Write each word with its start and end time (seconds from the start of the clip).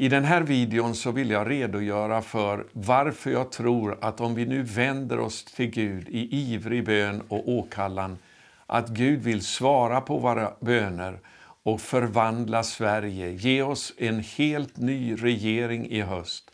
I 0.00 0.08
den 0.08 0.24
här 0.24 0.40
videon 0.40 0.94
så 0.94 1.10
vill 1.10 1.30
jag 1.30 1.50
redogöra 1.50 2.22
för 2.22 2.66
varför 2.72 3.30
jag 3.30 3.52
tror 3.52 3.98
att 4.00 4.20
om 4.20 4.34
vi 4.34 4.46
nu 4.46 4.62
vänder 4.62 5.18
oss 5.18 5.44
till 5.44 5.70
Gud 5.70 6.08
i 6.08 6.52
ivrig 6.52 6.84
bön 6.84 7.22
och 7.28 7.48
åkallan, 7.48 8.18
att 8.66 8.88
Gud 8.88 9.22
vill 9.22 9.42
svara 9.42 10.00
på 10.00 10.18
våra 10.18 10.52
böner 10.60 11.18
och 11.62 11.80
förvandla 11.80 12.62
Sverige, 12.62 13.30
ge 13.30 13.62
oss 13.62 13.92
en 13.98 14.20
helt 14.20 14.76
ny 14.76 15.16
regering 15.16 15.90
i 15.90 16.00
höst 16.00 16.50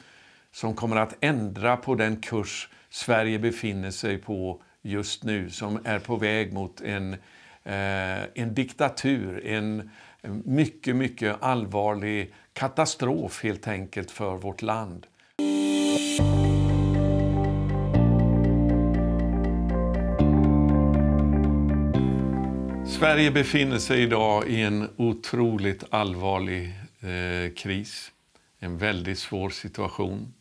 som 0.52 0.74
kommer 0.74 0.96
att 0.96 1.16
ändra 1.20 1.76
på 1.76 1.94
den 1.94 2.16
kurs 2.16 2.68
Sverige 2.90 3.38
befinner 3.38 3.90
sig 3.90 4.18
på 4.18 4.62
just 4.82 5.24
nu, 5.24 5.50
som 5.50 5.78
är 5.84 5.98
på 5.98 6.16
väg 6.16 6.52
mot 6.52 6.80
en, 6.80 7.12
eh, 7.64 8.22
en 8.34 8.54
diktatur, 8.54 9.46
en 9.46 9.90
mycket, 10.44 10.96
mycket 10.96 11.36
allvarlig 11.40 12.34
katastrof 12.52 13.42
helt 13.42 13.68
enkelt 13.68 14.10
för 14.10 14.36
vårt 14.36 14.62
land. 14.62 15.06
Sverige 22.86 23.30
befinner 23.30 23.78
sig 23.78 24.02
idag 24.02 24.48
i 24.48 24.62
en 24.62 24.88
otroligt 24.96 25.84
allvarlig 25.90 26.72
eh, 27.00 27.54
kris. 27.56 28.12
En 28.58 28.78
väldigt 28.78 29.18
svår 29.18 29.50
situation. 29.50 30.34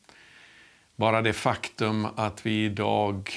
Bara 0.95 1.21
det 1.21 1.33
faktum 1.33 2.07
att 2.15 2.45
vi 2.45 2.65
idag 2.65 3.31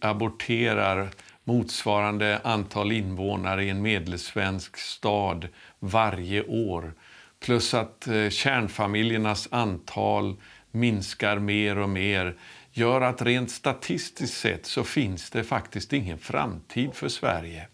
aborterar 0.00 1.10
motsvarande 1.46 2.40
antal 2.44 2.92
invånare 2.92 3.64
i 3.64 3.70
en 3.70 3.82
medelsvensk 3.82 4.76
stad 4.76 5.48
varje 5.78 6.42
år 6.42 6.94
plus 7.40 7.74
att 7.74 8.06
eh, 8.06 8.28
kärnfamiljernas 8.28 9.48
antal 9.50 10.36
minskar 10.70 11.38
mer 11.38 11.78
och 11.78 11.88
mer 11.88 12.36
gör 12.72 13.00
att 13.00 13.22
rent 13.22 13.50
statistiskt 13.50 14.40
sett 14.40 14.66
så 14.66 14.84
finns 14.84 15.30
det 15.30 15.44
faktiskt 15.44 15.92
ingen 15.92 16.18
framtid 16.18 16.94
för 16.94 17.08
Sverige. 17.08 17.68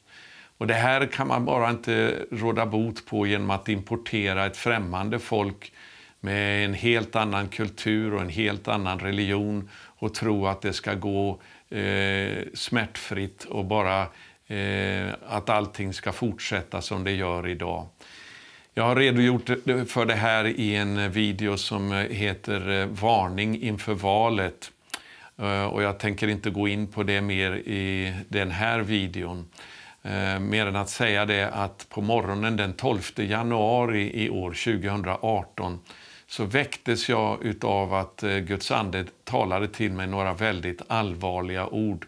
Och 0.59 0.67
det 0.67 0.75
här 0.75 1.07
kan 1.07 1.29
man 1.29 1.45
bara 1.45 1.71
inte 1.71 2.27
råda 2.31 2.67
bot 2.67 3.07
på 3.07 3.27
genom 3.27 3.51
att 3.51 3.69
importera 3.69 4.47
ett 4.47 4.57
främmande 4.57 5.19
folk 5.19 5.73
med 6.21 6.65
en 6.65 6.75
helt 6.75 7.17
annan 7.17 7.49
kultur 7.49 8.15
och 8.15 8.21
en 8.21 8.29
helt 8.29 8.69
annan 8.69 8.99
religion 8.99 9.71
och 9.75 10.15
tro 10.15 10.47
att 10.47 10.63
det 10.63 10.73
ska 10.73 10.95
gå 10.95 11.41
eh, 11.73 12.45
smärtfritt 12.55 13.45
och 13.45 13.65
bara 13.65 14.07
eh, 14.47 15.15
att 15.27 15.49
allting 15.49 15.93
ska 15.93 16.13
fortsätta 16.13 16.81
som 16.81 17.05
det 17.05 17.13
gör 17.13 17.49
idag. 17.49 17.87
Jag 18.75 18.85
har 18.85 18.97
redogjort 18.97 19.47
för 19.89 20.07
det 20.07 20.15
här 20.15 20.45
i 20.45 20.77
en 20.77 21.11
video 21.13 21.57
som 21.57 21.93
heter 21.93 22.71
eh, 22.71 22.87
Varning 22.87 23.63
inför 23.63 23.95
valet. 23.95 24.71
Eh, 25.39 25.65
och 25.65 25.83
jag 25.83 25.99
tänker 25.99 26.29
inte 26.29 26.51
gå 26.51 26.69
in 26.69 26.87
på 26.87 27.03
det 27.03 27.21
mer 27.21 27.53
i 27.53 28.15
den 28.29 28.51
här 28.51 28.81
videon. 28.81 29.49
Eh, 30.03 30.41
mer 30.41 30.67
än 30.67 30.77
att 30.77 30.91
säga 30.91 31.25
det 31.25 31.51
att 31.51 31.87
på 31.89 32.01
morgonen 32.01 32.57
den 32.57 32.73
12 32.73 33.01
januari 33.17 34.25
i 34.25 34.31
år, 34.31 34.51
2018, 34.51 35.81
så 36.33 36.45
väcktes 36.45 37.09
jag 37.09 37.55
av 37.65 37.95
att 37.95 38.23
eh, 38.23 38.39
Guds 38.39 38.71
ande 38.71 39.05
talade 39.25 39.69
till 39.69 39.93
mig 39.93 40.07
några 40.07 40.35
väldigt 40.35 40.83
allvarliga 40.87 41.67
ord. 41.67 42.07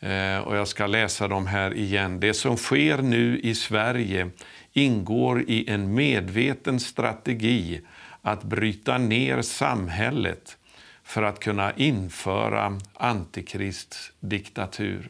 Eh, 0.00 0.38
och 0.38 0.56
jag 0.56 0.68
ska 0.68 0.86
läsa 0.86 1.28
dem 1.28 1.46
här 1.46 1.74
igen. 1.74 2.20
Det 2.20 2.34
som 2.34 2.56
sker 2.56 2.98
nu 2.98 3.40
i 3.40 3.54
Sverige 3.54 4.30
ingår 4.72 5.42
i 5.42 5.70
en 5.70 5.94
medveten 5.94 6.80
strategi 6.80 7.80
att 8.22 8.42
bryta 8.42 8.98
ner 8.98 9.42
samhället 9.42 10.56
för 11.04 11.22
att 11.22 11.40
kunna 11.40 11.72
införa 11.72 12.78
antikrists 12.94 14.12
diktatur. 14.20 15.08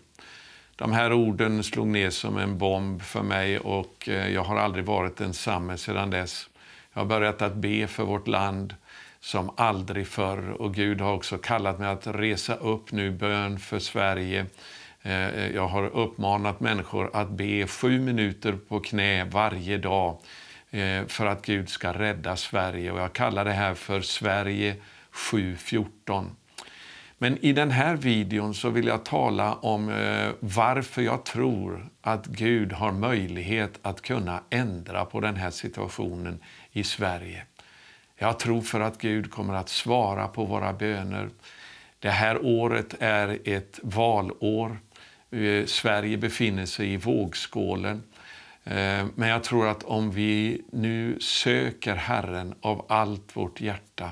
De 0.77 0.93
här 0.93 1.13
orden 1.13 1.63
slog 1.63 1.87
ner 1.87 2.11
som 2.11 2.39
en 2.39 2.59
bomb 2.59 3.03
för 3.03 3.23
mig 3.23 3.59
och 3.59 4.09
eh, 4.09 4.29
jag 4.29 4.45
har 4.45 4.57
aldrig 4.57 4.85
varit 4.85 5.17
densamme 5.17 5.77
sedan 5.77 6.11
dess. 6.11 6.49
Jag 6.97 7.01
har 7.01 7.07
börjat 7.07 7.43
att 7.43 7.55
be 7.55 7.87
för 7.87 8.05
vårt 8.05 8.29
land 8.29 8.75
som 9.21 9.51
aldrig 9.57 10.07
förr 10.07 10.51
och 10.51 10.75
Gud 10.75 11.01
har 11.01 11.13
också 11.13 11.39
kallat 11.39 11.79
mig 11.79 11.89
att 11.89 12.07
resa 12.07 12.55
upp 12.55 12.93
nu 12.93 13.11
bön 13.11 13.59
för 13.59 13.79
Sverige 13.79 14.47
eh, 15.03 15.49
jag 15.55 15.69
har 15.69 15.85
uppmanat 15.85 16.61
människor 16.61 17.11
att 17.13 17.31
be 17.31 17.67
sju 17.67 18.01
minuter 18.01 18.53
på 18.69 18.81
knä 18.81 19.25
varje 19.25 19.79
dag 19.79 20.19
eh, 20.71 21.07
för 21.07 21.27
att 21.27 21.47
Gud 21.47 21.69
ska 21.69 21.93
rädda 21.93 22.37
Sverige. 22.37 22.93
Och 22.93 23.01
jag 23.01 23.13
kallar 23.13 23.45
det 23.45 23.53
här 23.53 23.75
för 23.75 24.01
Sverige 24.01 24.77
7.14. 25.13 26.31
Men 27.19 27.39
i 27.45 27.53
den 27.53 27.71
här 27.71 27.97
videon 27.97 28.55
så 28.55 28.71
vill 28.71 28.87
jag 28.87 29.05
tala 29.05 29.55
om 29.55 29.89
eh, 29.89 30.29
varför 30.41 31.03
jag 31.03 31.25
tror 31.25 31.89
att 32.03 32.27
Gud 32.27 32.73
har 32.73 32.93
möjlighet 32.93 33.79
att 33.83 34.03
kunna 34.03 34.43
ändra 34.51 35.05
på 35.05 35.21
den 35.21 35.37
här 35.37 35.51
situationen 35.51 36.41
i 36.77 36.85
Sverige. 36.85 37.43
Jag 38.17 38.39
tror 38.39 38.61
för 38.61 38.81
att 38.81 38.99
Gud 38.99 39.31
kommer 39.31 39.55
att 39.55 39.69
svara 39.69 40.29
på 40.29 40.45
våra 40.45 40.73
böner. 40.73 41.29
Det 41.99 42.11
här 42.11 42.45
året 42.45 42.95
är 43.01 43.39
ett 43.45 43.81
valår. 43.83 44.79
Eh, 45.31 45.67
Sverige 45.67 46.17
befinner 46.17 46.67
sig 46.67 46.93
i 46.93 46.97
vågskålen. 46.97 48.03
Eh, 48.65 49.07
men 49.15 49.29
jag 49.29 49.45
tror 49.45 49.69
att 49.69 49.83
om 49.83 50.11
vi 50.11 50.63
nu 50.73 51.21
söker 51.21 51.95
Herren 51.95 52.55
av 52.61 52.87
allt 52.89 53.37
vårt 53.37 53.61
hjärta 53.61 54.11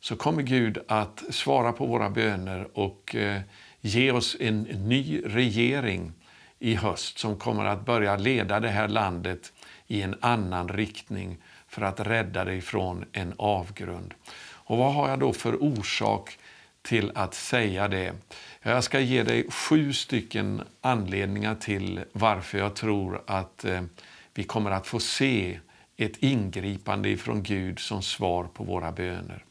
så 0.00 0.16
kommer 0.16 0.42
Gud 0.42 0.78
att 0.88 1.22
svara 1.30 1.72
på 1.72 1.86
våra 1.86 2.10
böner 2.10 2.68
och 2.78 3.14
eh, 3.14 3.40
ge 3.80 4.12
oss 4.12 4.36
en 4.40 4.62
ny 4.62 5.22
regering 5.24 6.12
i 6.58 6.74
höst 6.74 7.18
som 7.18 7.36
kommer 7.36 7.64
att 7.64 7.86
börja 7.86 8.16
leda 8.16 8.60
det 8.60 8.68
här 8.68 8.88
landet 8.88 9.52
i 9.86 10.02
en 10.02 10.16
annan 10.20 10.68
riktning 10.68 11.38
för 11.72 11.82
att 11.82 12.00
rädda 12.00 12.44
dig 12.44 12.60
från 12.60 13.04
en 13.12 13.34
avgrund. 13.36 14.14
Och 14.44 14.78
vad 14.78 14.94
har 14.94 15.08
jag 15.08 15.18
då 15.18 15.32
för 15.32 15.62
orsak 15.62 16.38
till 16.82 17.12
att 17.14 17.34
säga 17.34 17.88
det? 17.88 18.14
Jag 18.62 18.84
ska 18.84 19.00
ge 19.00 19.22
dig 19.22 19.50
sju 19.50 19.92
stycken 19.92 20.62
anledningar 20.80 21.54
till 21.54 22.00
varför 22.12 22.58
jag 22.58 22.74
tror 22.74 23.22
att 23.26 23.64
eh, 23.64 23.82
vi 24.34 24.44
kommer 24.44 24.70
att 24.70 24.86
få 24.86 25.00
se 25.00 25.60
ett 25.96 26.16
ingripande 26.18 27.16
från 27.16 27.42
Gud 27.42 27.78
som 27.78 28.02
svar 28.02 28.44
på 28.44 28.64
våra 28.64 28.92
böner. 28.92 29.44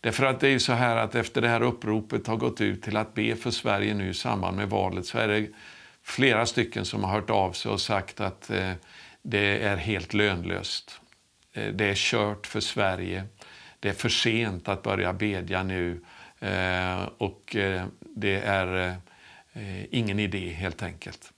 Därför 0.00 0.26
att 0.26 0.40
det 0.40 0.48
är 0.48 0.58
så 0.58 0.72
här 0.72 0.96
att 0.96 1.14
efter 1.14 1.42
det 1.42 1.48
här 1.48 1.62
uppropet 1.62 2.26
har 2.26 2.36
gått 2.36 2.60
ut 2.60 2.82
till 2.82 2.96
att 2.96 3.14
be 3.14 3.36
för 3.36 3.50
Sverige 3.50 3.94
nu 3.94 4.10
i 4.10 4.14
samband 4.14 4.56
med 4.56 4.70
valet 4.70 5.06
så 5.06 5.18
är 5.18 5.28
det 5.28 5.48
flera 6.02 6.46
stycken 6.46 6.84
som 6.84 7.04
har 7.04 7.12
hört 7.12 7.30
av 7.30 7.52
sig 7.52 7.70
och 7.70 7.80
sagt 7.80 8.20
att 8.20 8.50
eh, 8.50 8.72
det 9.22 9.62
är 9.62 9.76
helt 9.76 10.14
lönlöst. 10.14 11.00
Eh, 11.56 11.72
det 11.72 11.84
är 11.84 11.94
kört 11.94 12.46
för 12.46 12.60
Sverige. 12.60 13.24
Det 13.80 13.88
är 13.88 13.92
för 13.92 14.08
sent 14.08 14.68
att 14.68 14.82
börja 14.82 15.12
bedja 15.12 15.62
nu 15.62 16.00
Eh, 16.40 17.08
och 17.18 17.56
eh, 17.56 17.84
det 18.00 18.36
är 18.36 18.96
eh, 19.52 19.84
ingen 19.90 20.18
idé 20.18 20.52
helt 20.52 20.82
enkelt. 20.82 21.32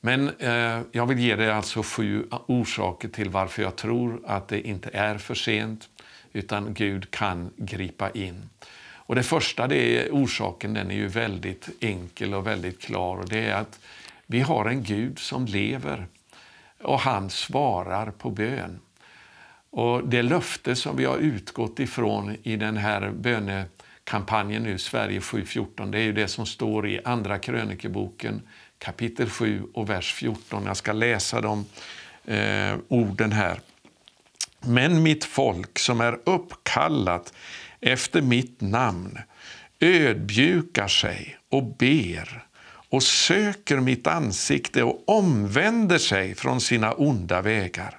Men 0.00 0.28
eh, 0.38 0.80
jag 0.92 1.06
vill 1.06 1.18
ge 1.18 1.36
dig 1.36 1.50
alltså 1.50 1.82
sju 1.82 2.26
orsaker 2.46 3.08
till 3.08 3.30
varför 3.30 3.62
jag 3.62 3.76
tror 3.76 4.22
att 4.26 4.48
det 4.48 4.68
inte 4.68 4.90
är 4.92 5.18
för 5.18 5.34
sent 5.34 5.88
utan 6.32 6.74
Gud 6.74 7.10
kan 7.10 7.50
gripa 7.56 8.10
in. 8.10 8.50
Och 8.92 9.14
det 9.14 9.22
första 9.22 9.66
det 9.66 9.76
är, 9.76 10.10
orsaken 10.10 10.74
den 10.74 10.90
är 10.90 10.94
ju 10.94 11.08
väldigt 11.08 11.68
enkel 11.80 12.34
och 12.34 12.46
väldigt 12.46 12.80
klar 12.80 13.16
och 13.16 13.28
det 13.28 13.46
är 13.46 13.54
att 13.54 13.80
vi 14.26 14.40
har 14.40 14.64
en 14.64 14.82
Gud 14.82 15.18
som 15.18 15.46
lever 15.46 16.06
och 16.82 17.00
han 17.00 17.30
svarar 17.30 18.10
på 18.10 18.30
bön. 18.30 18.80
Och 19.70 20.08
Det 20.08 20.22
löfte 20.22 20.76
som 20.76 20.96
vi 20.96 21.04
har 21.04 21.18
utgått 21.18 21.80
ifrån 21.80 22.36
i 22.42 22.56
den 22.56 22.76
här 22.76 23.10
bönekampanjen 23.10 24.62
nu, 24.62 24.78
Sverige 24.78 25.20
7.14, 25.20 25.90
det 25.90 25.98
är 25.98 26.02
ju 26.02 26.12
det 26.12 26.28
som 26.28 26.46
står 26.46 26.88
i 26.88 27.00
Andra 27.04 27.38
krönikeboken 27.38 28.42
kapitel 28.78 29.30
7 29.30 29.62
och 29.74 29.90
vers 29.90 30.14
14. 30.14 30.66
Jag 30.66 30.76
ska 30.76 30.92
läsa 30.92 31.40
de 31.40 31.66
eh, 32.24 32.76
orden 32.88 33.32
här. 33.32 33.60
Men 34.60 35.02
mitt 35.02 35.24
folk 35.24 35.78
som 35.78 36.00
är 36.00 36.18
uppkallat 36.24 37.32
efter 37.80 38.22
mitt 38.22 38.60
namn 38.60 39.18
ödmjukar 39.80 40.88
sig 40.88 41.36
och 41.48 41.64
ber 41.64 42.44
och 42.90 43.02
söker 43.02 43.80
mitt 43.80 44.06
ansikte 44.06 44.82
och 44.82 45.02
omvänder 45.06 45.98
sig 45.98 46.34
från 46.34 46.60
sina 46.60 46.92
onda 46.92 47.42
vägar. 47.42 47.98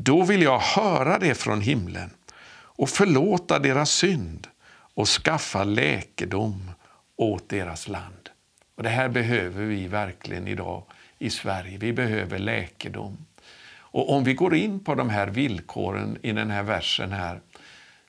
Då 0.00 0.22
vill 0.22 0.42
jag 0.42 0.58
höra 0.58 1.18
det 1.18 1.34
från 1.34 1.60
himlen 1.60 2.10
och 2.50 2.88
förlåta 2.88 3.58
deras 3.58 3.90
synd 3.90 4.46
och 4.94 5.08
skaffa 5.08 5.64
läkedom 5.64 6.70
åt 7.16 7.48
deras 7.48 7.88
land. 7.88 8.28
Och 8.76 8.82
Det 8.82 8.88
här 8.88 9.08
behöver 9.08 9.64
vi 9.64 9.86
verkligen 9.86 10.48
idag 10.48 10.82
i 11.18 11.30
Sverige. 11.30 11.78
Vi 11.78 11.92
behöver 11.92 12.38
läkedom. 12.38 13.16
Och 13.70 14.12
om 14.12 14.24
vi 14.24 14.34
går 14.34 14.54
in 14.54 14.84
på 14.84 14.94
de 14.94 15.08
här 15.08 15.26
villkoren 15.26 16.18
i 16.22 16.32
den 16.32 16.50
här 16.50 16.62
versen 16.62 17.12
här 17.12 17.40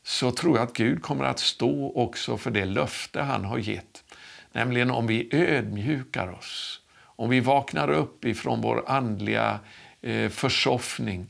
så 0.04 0.32
tror 0.32 0.58
jag 0.58 0.64
att 0.64 0.74
Gud 0.74 1.02
kommer 1.02 1.26
att 1.26 1.40
stå 1.40 1.92
också 1.96 2.38
för 2.38 2.52
det 2.52 2.66
löfte 2.66 3.22
han 3.22 3.46
har 3.46 3.58
gett. 3.58 4.04
Nämligen 4.52 4.92
om 4.92 5.08
vi 5.08 5.30
ödmjukar 5.32 6.28
oss, 6.28 6.82
om 7.02 7.30
vi 7.30 7.40
vaknar 7.40 7.90
upp 7.90 8.26
ifrån 8.26 8.62
vår 8.62 8.84
andliga 8.88 9.60
eh, 10.02 10.30
försoffning 10.30 11.28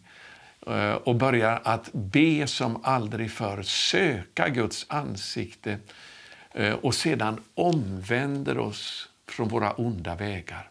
Eh, 0.68 0.94
och 0.94 1.16
börjar 1.16 1.62
att 1.64 1.90
be 1.94 2.48
som 2.48 2.84
aldrig 2.84 3.32
förr, 3.32 3.62
söka 3.62 4.50
Guds 4.50 4.86
ansikte 4.90 5.78
eh, 6.52 6.74
och 6.74 6.96
sedan 6.96 7.44
omvänder 7.56 8.58
oss 8.58 9.10
från 9.28 9.48
våra 9.48 9.72
onda 9.72 10.16
vägar. 10.16 10.70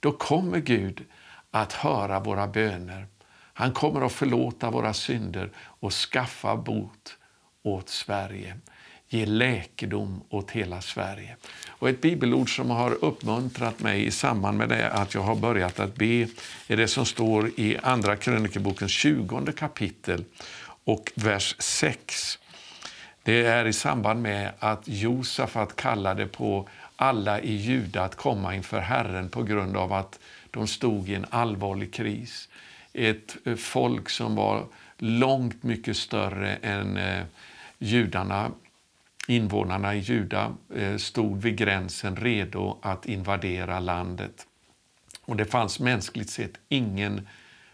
Då 0.00 0.12
kommer 0.12 0.58
Gud 0.58 1.04
att 1.50 1.72
höra 1.72 2.20
våra 2.20 2.46
böner. 2.46 3.06
Han 3.52 3.72
kommer 3.72 4.00
att 4.00 4.12
förlåta 4.12 4.70
våra 4.70 4.94
synder 4.94 5.50
och 5.56 5.92
skaffa 5.92 6.56
bot 6.56 7.16
åt 7.62 7.88
Sverige. 7.88 8.58
Ge 9.08 9.26
läkedom 9.26 10.22
åt 10.28 10.50
hela 10.50 10.80
Sverige. 10.80 11.36
Och 11.68 11.88
ett 11.88 12.00
bibelord 12.00 12.56
som 12.56 12.70
har 12.70 13.04
uppmuntrat 13.04 13.80
mig 13.80 14.06
i 14.06 14.10
samband 14.10 14.58
med 14.58 14.68
det 14.68 14.90
att 14.90 15.14
jag 15.14 15.20
har 15.20 15.34
börjat 15.34 15.80
att 15.80 15.94
be 15.94 16.28
är 16.68 16.76
det 16.76 16.88
som 16.88 17.06
står 17.06 17.50
i 17.56 17.78
Andra 17.82 18.16
krönikebokens 18.16 18.92
20 18.92 19.52
kapitel 19.52 20.24
och 20.84 21.12
vers 21.14 21.54
6. 21.58 22.38
Det 23.22 23.46
är 23.46 23.64
i 23.64 23.72
samband 23.72 24.22
med 24.22 24.52
att 24.58 24.82
Josafat 24.84 25.76
kallade 25.76 26.26
på 26.26 26.68
alla 26.96 27.40
i 27.40 27.54
Juda 27.54 28.02
att 28.04 28.14
komma 28.14 28.54
inför 28.54 28.80
Herren 28.80 29.28
på 29.28 29.42
grund 29.42 29.76
av 29.76 29.92
att 29.92 30.18
de 30.50 30.66
stod 30.66 31.08
i 31.08 31.14
en 31.14 31.26
allvarlig 31.30 31.94
kris. 31.94 32.48
Ett 32.92 33.36
eh, 33.44 33.54
folk 33.54 34.10
som 34.10 34.34
var 34.34 34.66
långt 34.98 35.62
mycket 35.62 35.96
större 35.96 36.56
än 36.56 36.96
eh, 36.96 37.24
judarna. 37.78 38.50
Invånarna 39.30 39.94
i 39.94 39.98
Juda 39.98 40.54
eh, 40.74 40.96
stod 40.96 41.42
vid 41.42 41.56
gränsen 41.56 42.16
redo 42.16 42.78
att 42.82 43.06
invadera 43.06 43.80
landet. 43.80 44.46
Och 45.24 45.36
Det 45.36 45.44
fanns 45.44 45.80
mänskligt 45.80 46.30
sett 46.30 46.52
ingen 46.68 47.28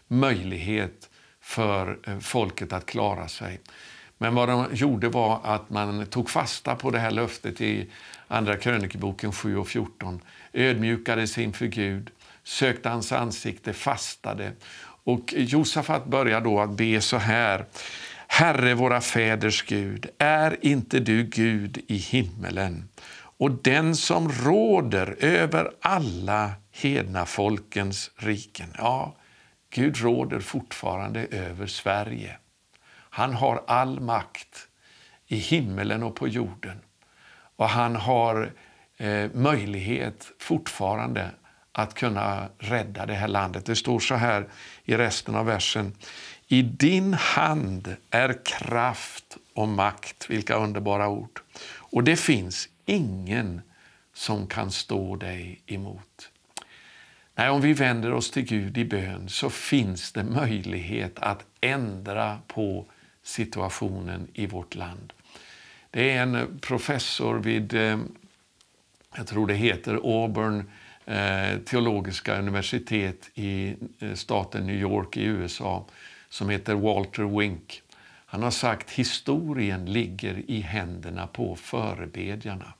möjlighet 0.07 1.09
för 1.41 1.99
eh, 2.07 2.19
folket 2.19 2.73
att 2.73 2.85
klara 2.85 3.27
sig. 3.27 3.59
Men 4.17 4.35
vad 4.35 4.49
de 4.49 4.67
gjorde 4.71 5.09
var 5.09 5.39
att 5.43 5.69
man 5.69 6.05
tog 6.05 6.29
fasta 6.29 6.75
på 6.75 6.91
det 6.91 6.99
här 6.99 7.11
löftet 7.11 7.61
i 7.61 7.89
Andra 8.27 8.57
krönikeboken 8.57 9.31
7 9.31 9.57
och 9.57 9.67
14. 9.67 10.21
Ödmjukade 10.53 11.27
sig 11.27 11.43
inför 11.43 11.65
Gud, 11.65 12.11
sökte 12.43 12.89
hans 12.89 13.11
ansikte, 13.11 13.73
fastade. 13.73 14.51
Och 15.03 15.33
Josafat 15.37 16.05
börjar 16.05 16.41
då 16.41 16.59
att 16.59 16.71
be 16.71 17.01
så 17.01 17.17
här. 17.17 17.65
Herre, 18.27 18.73
våra 18.73 19.01
fäders 19.01 19.65
Gud, 19.65 20.09
är 20.17 20.57
inte 20.61 20.99
du 20.99 21.23
Gud 21.23 21.83
i 21.87 21.97
himmelen 21.97 22.89
och 23.37 23.51
den 23.51 23.95
som 23.95 24.31
råder 24.31 25.15
över 25.19 25.71
alla 25.81 26.51
hedna 26.71 27.25
folkens 27.25 28.11
riken? 28.15 28.73
Ja, 28.77 29.15
Gud 29.69 29.97
råder 29.97 30.39
fortfarande 30.39 31.25
över 31.25 31.67
Sverige. 31.67 32.37
Han 33.09 33.33
har 33.33 33.63
all 33.67 33.99
makt 33.99 34.67
i 35.27 35.35
himmelen 35.35 36.03
och 36.03 36.15
på 36.15 36.27
jorden. 36.27 36.81
Och 37.55 37.69
han 37.69 37.95
har 37.95 38.51
eh, 38.97 39.31
möjlighet 39.33 40.31
fortfarande 40.39 41.29
att 41.71 41.93
kunna 41.93 42.49
rädda 42.59 43.05
det 43.05 43.13
här 43.13 43.27
landet. 43.27 43.65
Det 43.65 43.75
står 43.75 43.99
så 43.99 44.15
här 44.15 44.47
i 44.83 44.97
resten 44.97 45.35
av 45.35 45.45
versen. 45.45 45.93
I 46.47 46.61
din 46.61 47.13
hand 47.13 47.95
är 48.09 48.45
kraft 48.45 49.37
och 49.53 49.67
makt. 49.67 50.29
Vilka 50.29 50.55
underbara 50.55 51.07
ord. 51.07 51.39
Och 51.67 52.03
det 52.03 52.15
finns 52.15 52.69
ingen 52.85 53.61
som 54.13 54.47
kan 54.47 54.71
stå 54.71 55.15
dig 55.15 55.61
emot. 55.65 56.31
Nej, 57.35 57.49
om 57.49 57.61
vi 57.61 57.73
vänder 57.73 58.13
oss 58.13 58.31
till 58.31 58.43
Gud 58.43 58.77
i 58.77 58.85
bön 58.85 59.29
så 59.29 59.49
finns 59.49 60.11
det 60.11 60.23
möjlighet 60.23 61.19
att 61.19 61.45
ändra 61.61 62.39
på 62.47 62.85
situationen 63.23 64.27
i 64.33 64.47
vårt 64.47 64.75
land. 64.75 65.13
Det 65.91 66.11
är 66.11 66.21
en 66.21 66.59
professor 66.61 67.39
vid, 67.39 67.73
eh, 67.73 67.99
jag 69.15 69.27
tror 69.27 69.47
det 69.47 69.53
heter 69.53 69.95
Auburn 69.95 70.69
eh, 71.05 71.59
teologiska 71.59 72.39
universitet 72.39 73.29
i 73.33 73.75
eh, 73.99 74.13
staten 74.13 74.67
New 74.67 74.75
York 74.75 75.17
i 75.17 75.23
USA 75.23 75.85
som 76.35 76.49
heter 76.49 76.75
Walter 76.75 77.39
Wink. 77.39 77.81
Han 78.25 78.43
har 78.43 78.51
sagt 78.51 78.91
historien 78.91 79.85
ligger 79.85 80.43
i 80.47 80.61
händerna 80.61 81.27
på 81.27 81.55
förebedjarna. 81.55 82.73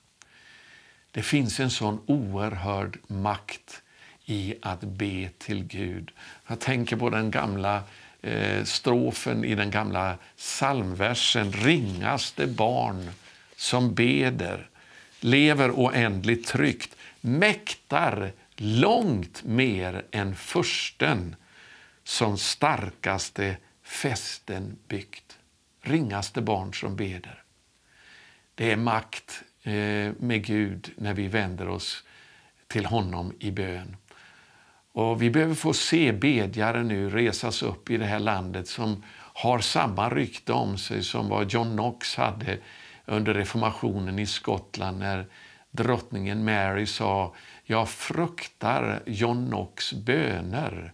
Det 1.10 1.22
finns 1.22 1.60
en 1.60 1.70
sån 1.70 2.00
oerhörd 2.06 2.98
makt 3.06 3.82
i 4.24 4.54
att 4.62 4.80
be 4.80 5.28
till 5.38 5.64
Gud. 5.64 6.10
Jag 6.46 6.60
tänker 6.60 6.96
på 6.96 7.10
den 7.10 7.30
gamla 7.30 7.82
eh, 8.22 8.64
strofen 8.64 9.44
i 9.44 9.54
den 9.54 9.70
gamla 9.70 10.18
psalmversen. 10.36 11.52
Ringaste 11.52 12.46
barn 12.46 13.10
som 13.56 13.94
beder, 13.94 14.68
lever 15.20 15.70
oändligt 15.70 16.46
tryggt, 16.46 16.96
mäktar 17.20 18.32
långt 18.56 19.44
mer 19.44 20.04
än 20.10 20.36
försten 20.36 21.36
som 22.06 22.38
starkaste 22.38 23.56
fästen 23.82 24.78
byggt. 24.88 25.38
Ringaste 25.82 26.40
barn 26.40 26.74
som 26.74 26.96
beder. 26.96 27.42
Det 28.54 28.72
är 28.72 28.76
makt 28.76 29.42
eh, 29.62 30.12
med 30.18 30.44
Gud 30.44 30.92
när 30.96 31.14
vi 31.14 31.28
vänder 31.28 31.68
oss 31.68 32.04
till 32.68 32.86
honom 32.86 33.32
i 33.38 33.50
bön. 33.50 33.96
Och 34.92 35.22
Vi 35.22 35.30
behöver 35.30 35.54
få 35.54 35.72
se 35.72 36.12
bedjare 36.12 36.82
nu 36.82 37.10
resas 37.10 37.62
upp 37.62 37.90
i 37.90 37.96
det 37.96 38.04
här 38.06 38.20
landet 38.20 38.68
som 38.68 39.02
har 39.16 39.58
samma 39.58 40.10
rykte 40.10 40.52
om 40.52 40.78
sig 40.78 41.02
som 41.02 41.28
vad 41.28 41.52
John 41.52 41.72
Knox 41.72 42.16
hade 42.16 42.58
under 43.04 43.34
reformationen 43.34 44.18
i 44.18 44.26
Skottland 44.26 44.98
när 44.98 45.26
drottningen 45.70 46.44
Mary 46.44 46.86
sa 46.86 47.34
jag 47.64 47.88
fruktar 47.88 49.02
John 49.06 49.46
Knox 49.46 49.92
böner 49.92 50.92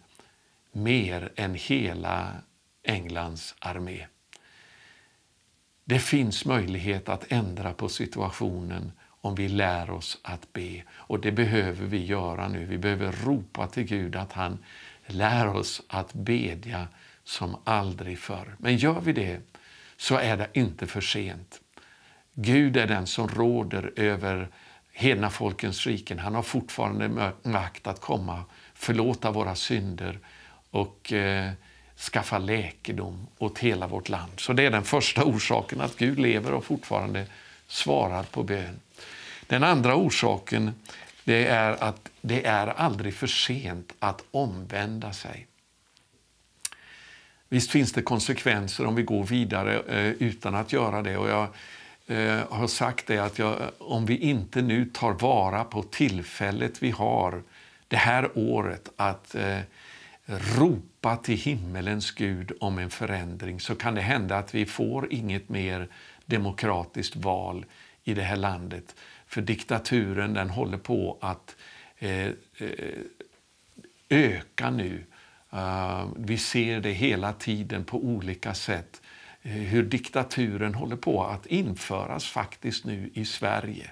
mer 0.72 1.32
än 1.36 1.54
hela 1.54 2.34
Englands 2.82 3.54
armé. 3.58 4.06
Det 5.84 5.98
finns 5.98 6.44
möjlighet 6.44 7.08
att 7.08 7.32
ändra 7.32 7.74
på 7.74 7.88
situationen 7.88 8.93
om 9.05 9.34
vi 9.34 9.48
lär 9.48 9.91
oss 9.91 10.19
att 10.22 10.52
be. 10.52 10.82
Och 10.91 11.20
det 11.20 11.32
behöver 11.32 11.86
vi 11.86 12.05
göra 12.05 12.48
nu. 12.48 12.64
Vi 12.64 12.79
behöver 12.79 13.12
ropa 13.12 13.67
till 13.67 13.84
Gud 13.84 14.17
att 14.17 14.32
han 14.32 14.58
lär 15.06 15.46
oss 15.46 15.82
att 15.88 16.12
bedja 16.14 16.88
som 17.24 17.56
aldrig 17.64 18.19
förr. 18.19 18.56
Men 18.58 18.76
gör 18.76 19.00
vi 19.00 19.12
det 19.12 19.41
så 19.96 20.17
är 20.17 20.36
det 20.36 20.48
inte 20.52 20.86
för 20.86 21.00
sent. 21.00 21.60
Gud 22.34 22.76
är 22.76 22.86
den 22.86 23.06
som 23.06 23.29
råder 23.29 23.93
över 23.96 24.48
hedna 24.93 25.31
folkens 25.31 25.86
riken. 25.86 26.19
Han 26.19 26.34
har 26.34 26.43
fortfarande 26.43 27.32
makt 27.43 27.86
att 27.86 28.00
komma, 28.00 28.44
förlåta 28.74 29.31
våra 29.31 29.55
synder 29.55 30.19
och 30.72 31.12
eh, 31.12 31.50
skaffa 31.96 32.38
läkedom 32.38 33.26
åt 33.38 33.58
hela 33.58 33.86
vårt 33.86 34.08
land. 34.08 34.32
Så 34.36 34.52
det 34.52 34.67
är 34.67 34.70
den 34.70 34.84
första 34.84 35.24
orsaken, 35.24 35.81
att 35.81 35.96
Gud 35.96 36.19
lever 36.19 36.52
och 36.52 36.64
fortfarande 36.64 37.26
svarar 37.67 38.22
på 38.22 38.43
bön. 38.43 38.81
Den 39.46 39.64
andra 39.64 39.96
orsaken 39.96 40.74
det 41.24 41.46
är 41.46 41.84
att 41.84 42.10
det 42.20 42.46
är 42.46 42.67
aldrig 42.67 43.14
för 43.14 43.26
sent 43.26 43.93
att 43.98 44.24
omvända 44.31 45.12
sig. 45.12 45.46
Visst 47.48 47.70
finns 47.70 47.93
det 47.93 48.02
konsekvenser 48.02 48.86
om 48.86 48.94
vi 48.94 49.02
går 49.02 49.24
vidare 49.24 49.82
eh, 49.88 50.12
utan 50.12 50.55
att 50.55 50.72
göra 50.72 51.02
det. 51.02 51.17
Och 51.17 51.29
jag 51.29 51.48
eh, 52.06 52.41
har 52.50 52.67
sagt 52.67 53.06
det 53.06 53.19
att 53.19 53.38
jag, 53.38 53.56
om 53.79 54.06
vi 54.06 54.17
inte 54.17 54.62
nu 54.62 54.84
tar 54.84 55.12
vara 55.12 55.64
på 55.64 55.82
tillfället 55.82 56.82
vi 56.82 56.91
har 56.91 57.43
det 57.88 57.96
här 57.96 58.31
året 58.34 58.88
att 58.96 59.34
eh, 59.34 59.58
ropa 60.39 61.17
till 61.17 61.36
himmelens 61.36 62.10
Gud 62.10 62.53
om 62.60 62.79
en 62.79 62.91
förändring 62.91 63.60
så 63.60 63.74
kan 63.74 63.94
det 63.94 64.01
hända 64.01 64.36
att 64.36 64.55
vi 64.55 64.67
får 64.67 65.12
inget 65.12 65.48
mer 65.48 65.89
demokratiskt 66.27 67.17
val 67.17 67.67
i 68.05 68.15
det 68.15 68.22
här 68.22 68.36
landet. 68.36 68.96
För 69.27 69.41
diktaturen 69.41 70.34
den 70.34 70.51
håller 70.51 70.79
på 70.79 71.19
att 71.20 71.56
eh, 71.98 72.27
eh, 72.27 72.98
öka 74.08 74.70
nu. 74.70 75.05
Uh, 75.55 76.08
vi 76.17 76.39
ser 76.39 76.81
det 76.81 76.93
hela 76.93 77.32
tiden 77.32 77.84
på 77.84 77.98
olika 77.98 78.55
sätt. 78.55 79.03
Uh, 79.46 79.53
hur 79.53 79.82
diktaturen 79.82 80.74
håller 80.74 80.96
på 80.96 81.24
att 81.24 81.46
införas 81.46 82.27
faktiskt 82.27 82.84
nu 82.84 83.10
i 83.15 83.24
Sverige. 83.24 83.91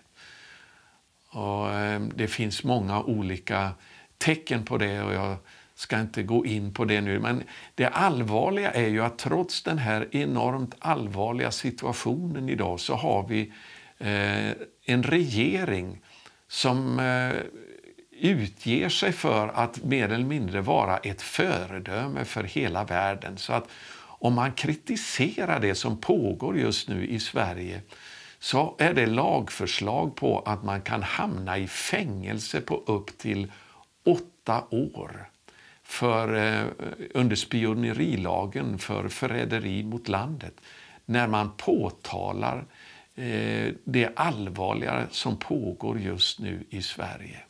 Och, 1.29 1.67
uh, 1.67 2.01
det 2.15 2.29
finns 2.29 2.65
många 2.65 3.03
olika 3.03 3.71
tecken 4.19 4.65
på 4.65 4.79
det. 4.79 5.03
och 5.03 5.15
jag 5.15 5.37
ska 5.81 6.01
inte 6.01 6.23
gå 6.23 6.47
in 6.47 6.75
på 6.75 6.85
det 6.85 7.01
nu. 7.01 7.19
Men 7.19 7.43
det 7.75 7.87
allvarliga 7.87 8.71
är 8.71 8.89
ju 8.89 9.05
att 9.05 9.19
trots 9.19 9.63
den 9.63 9.79
här 9.79 10.09
enormt 10.17 10.75
allvarliga 10.79 11.51
situationen 11.51 12.49
idag 12.49 12.81
så 12.81 12.95
har 12.95 13.29
vi 13.29 13.53
eh, 13.99 14.51
en 14.85 15.03
regering 15.03 16.01
som 16.49 16.99
eh, 17.01 17.33
utger 18.11 18.89
sig 18.89 19.13
för 19.13 19.49
att 19.49 19.85
mer 19.85 20.13
eller 20.13 20.25
mindre 20.25 20.61
vara 20.61 20.99
ett 20.99 21.23
föredöme 21.23 22.25
för 22.25 22.45
hela 22.45 22.85
världen. 22.85 23.39
Så 23.39 23.53
att 23.53 23.69
om 24.03 24.35
man 24.35 24.53
kritiserar 24.53 25.61
det 25.61 25.75
som 25.75 26.01
pågår 26.01 26.59
just 26.59 26.89
nu 26.89 27.07
i 27.07 27.21
Sverige 27.21 27.81
så 28.39 28.77
är 28.79 28.95
det 28.95 29.07
lagförslag 29.07 30.17
på 30.17 30.39
att 30.39 30.65
man 30.65 30.83
kan 30.83 31.03
hamna 31.03 31.59
i 31.59 31.67
fängelse 31.67 32.61
på 32.61 32.83
upp 32.87 33.19
till 33.19 33.53
åtta 34.05 34.65
år 34.71 35.31
för, 35.91 36.35
eh, 36.35 36.67
under 37.15 37.37
spionerilagen 37.37 38.79
för 38.79 39.09
förräderi 39.09 39.83
mot 39.83 40.09
landet 40.09 40.55
när 41.07 41.27
man 41.27 41.53
påtalar 41.57 42.65
eh, 43.15 43.73
det 43.85 44.11
allvarliga 44.17 45.07
som 45.11 45.37
pågår 45.37 45.99
just 45.99 46.39
nu 46.39 46.65
i 46.71 46.83
Sverige. 46.83 47.41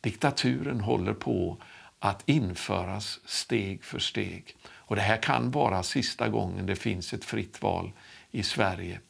Diktaturen 0.00 0.80
håller 0.80 1.12
på 1.12 1.56
att 1.98 2.22
införas 2.28 3.20
steg 3.24 3.84
för 3.84 3.98
steg. 3.98 4.56
Och 4.68 4.96
Det 4.96 5.02
här 5.02 5.22
kan 5.22 5.50
vara 5.50 5.82
sista 5.82 6.28
gången 6.28 6.66
det 6.66 6.76
finns 6.76 7.12
ett 7.12 7.24
fritt 7.24 7.62
val 7.62 7.92
i 8.30 8.42
Sverige 8.42 9.00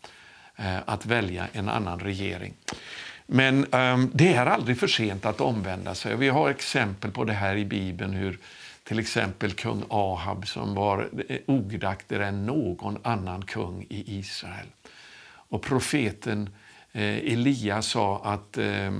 eh, 0.56 0.78
att 0.87 1.06
välja 1.06 1.49
en 1.52 1.68
annan 1.68 2.00
regering. 2.00 2.54
Men 3.26 3.64
eh, 3.64 3.99
det 4.12 4.35
är 4.35 4.47
aldrig 4.47 4.78
för 4.78 4.87
sent 4.87 5.26
att 5.26 5.40
omvända 5.40 5.95
sig. 5.95 6.16
Vi 6.16 6.28
har 6.28 6.50
exempel 6.50 7.11
på 7.11 7.25
det 7.25 7.33
här 7.33 7.56
i 7.56 7.64
Bibeln. 7.64 8.12
hur 8.12 8.38
till 8.87 8.99
exempel 8.99 9.52
kung 9.52 9.85
Ahab 9.90 10.49
som 10.49 10.75
var 10.75 11.09
ogudaktigare 11.47 12.26
än 12.26 12.47
någon 12.47 12.99
annan 13.02 13.45
kung 13.45 13.87
i 13.88 14.19
Israel. 14.19 14.66
Och 15.49 15.62
profeten 15.62 16.50
eh, 16.93 17.16
Elia 17.16 17.83
sa 17.83 18.21
att 18.25 18.59
eh, 18.59 18.93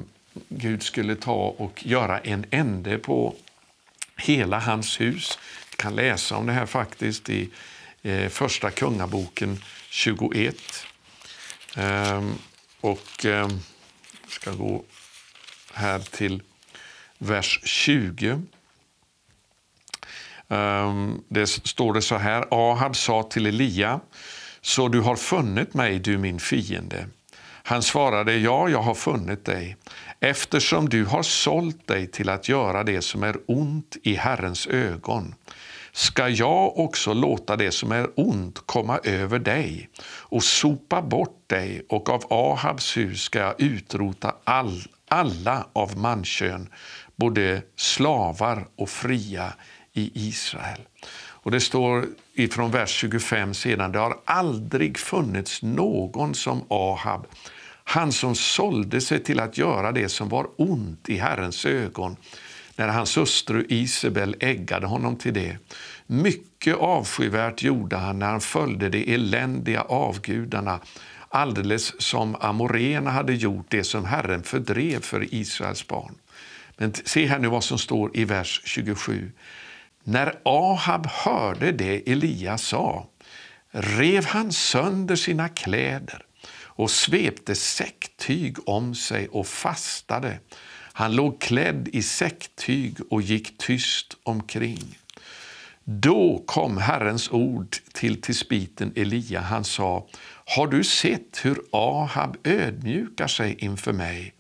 Gud 0.49 0.83
skulle 0.83 1.17
ta 1.17 1.55
och 1.59 1.87
göra 1.87 2.19
en 2.19 2.47
ände 2.51 2.99
på 2.99 3.35
hela 4.17 4.59
hans 4.59 5.01
hus. 5.01 5.39
Vi 5.71 5.77
kan 5.77 5.95
läsa 5.95 6.37
om 6.37 6.47
det 6.47 6.53
här 6.53 6.67
faktiskt 6.67 7.29
i 7.29 7.51
eh, 8.03 8.29
Första 8.29 8.71
Kungaboken 8.71 9.59
21. 9.91 10.57
Ehm, 11.77 12.35
och 12.81 13.25
Jag 13.25 13.51
ska 14.29 14.53
gå 14.53 14.85
här 15.73 15.99
till 15.99 16.43
vers 17.19 17.61
20. 17.65 18.43
Ehm, 20.49 21.21
det 21.29 21.47
står 21.47 21.93
det 21.93 22.03
så 22.03 22.17
här. 22.17 22.45
Ahab 22.51 22.97
sa 22.97 23.23
till 23.23 23.47
Elia, 23.47 24.01
så 24.61 24.89
du 24.89 25.01
har 25.01 25.17
funnit 25.17 25.75
mig, 25.75 25.99
du 25.99 26.19
min 26.19 26.41
fiende. 26.41 27.07
Han 27.63 27.83
svarade, 27.83 28.37
ja, 28.37 28.69
jag 28.69 28.83
har 28.83 28.95
funnit 28.95 29.45
dig, 29.45 29.77
eftersom 30.21 30.89
du 30.89 31.05
har 31.05 31.23
sålt 31.23 31.87
dig 31.87 32.07
till 32.07 32.29
att 32.29 32.49
göra 32.49 32.85
det 32.85 33.03
som 33.03 33.23
är 33.23 33.37
ont 33.47 33.97
i 34.03 34.15
Herrens 34.15 34.67
ögon 34.67 35.35
ska 35.97 36.29
jag 36.29 36.79
också 36.79 37.15
låta 37.15 37.57
det 37.57 37.71
som 37.71 37.93
är 37.93 38.09
ont 38.15 38.67
komma 38.67 38.99
över 39.05 39.39
dig 39.39 39.89
och 40.07 40.45
sopa 40.45 41.03
bort 41.03 41.45
dig 41.47 41.87
och 41.89 42.11
av 42.11 42.25
Ahabs 42.31 42.97
hus 42.97 43.23
ska 43.23 43.39
jag 43.39 43.61
utrota 43.61 44.35
all, 44.45 44.83
alla 45.09 45.67
av 45.73 45.99
mankön, 45.99 46.69
både 47.17 47.63
slavar 47.77 48.67
och 48.77 48.89
fria 48.89 49.53
i 49.97 50.11
Israel. 50.15 50.81
Och 51.47 51.51
Det 51.51 51.61
står 51.61 52.07
ifrån 52.35 52.71
vers 52.71 52.91
25 52.91 53.55
sedan, 53.55 53.93
det 53.93 53.99
har 53.99 54.19
aldrig 54.25 54.99
funnits 54.99 55.63
någon 55.63 56.35
som 56.35 56.65
Ahab, 56.69 57.27
han 57.85 58.13
som 58.13 58.35
sålde 58.35 59.01
sig 59.01 59.25
till 59.25 59.41
att 59.41 59.59
göra 59.59 59.93
det 59.93 60.09
som 60.09 60.29
var 60.29 60.47
ont 60.57 61.09
i 61.09 61.17
Herrens 61.17 61.67
ögon, 61.67 62.17
när 62.77 62.89
hans 62.89 63.17
hustru 63.17 63.67
Isabel 63.69 64.37
äggade 64.41 64.87
honom 64.87 65.17
till 65.17 65.35
det. 65.35 65.57
Mycket 66.07 66.77
avskyvärt 66.77 67.63
gjorde 67.63 67.97
han 67.97 68.19
när 68.19 68.27
han 68.27 68.41
följde 68.41 68.89
de 68.89 69.15
eländiga 69.15 69.81
avgudarna, 69.81 70.81
alldeles 71.29 72.03
som 72.03 72.37
amorena 72.41 73.11
hade 73.11 73.35
gjort 73.35 73.67
det 73.69 73.85
som 73.85 74.05
Herren 74.05 74.43
fördrev 74.43 75.01
för 75.01 75.35
Israels 75.35 75.87
barn. 75.87 76.15
Men 76.77 76.95
se 77.05 77.27
här 77.27 77.39
nu 77.39 77.49
vad 77.49 77.65
som 77.65 77.79
står 77.79 78.11
i 78.17 78.25
vers 78.25 78.63
27. 78.65 79.31
När 80.09 80.35
Ahab 80.45 81.07
hörde 81.07 81.73
det 81.73 82.13
Elia 82.13 82.59
sa 82.59 83.07
rev 83.71 84.25
han 84.25 84.53
sönder 84.53 85.17
sina 85.17 85.49
kläder 85.49 86.23
och 86.63 86.91
svepte 86.91 87.55
säcktyg 87.55 88.69
om 88.69 88.95
sig 88.95 89.29
och 89.29 89.47
fastade. 89.47 90.39
Han 90.93 91.15
låg 91.15 91.41
klädd 91.41 91.89
i 91.93 92.03
säcktyg 92.03 92.99
och 93.11 93.23
gick 93.23 93.59
tyst 93.59 94.17
omkring. 94.23 94.99
Då 95.85 96.43
kom 96.47 96.79
Herrens 96.79 97.31
ord 97.31 97.77
till 97.93 98.21
tisbiten 98.21 98.93
Elia. 98.97 99.41
Han 99.41 99.65
sa, 99.65 100.09
har 100.45 100.67
du 100.67 100.85
sett 100.85 101.41
hur 101.43 101.63
Ahab 101.73 102.37
ödmjukar 102.45 103.27
sig 103.27 103.57
inför 103.59 103.93
mig? 103.93 104.36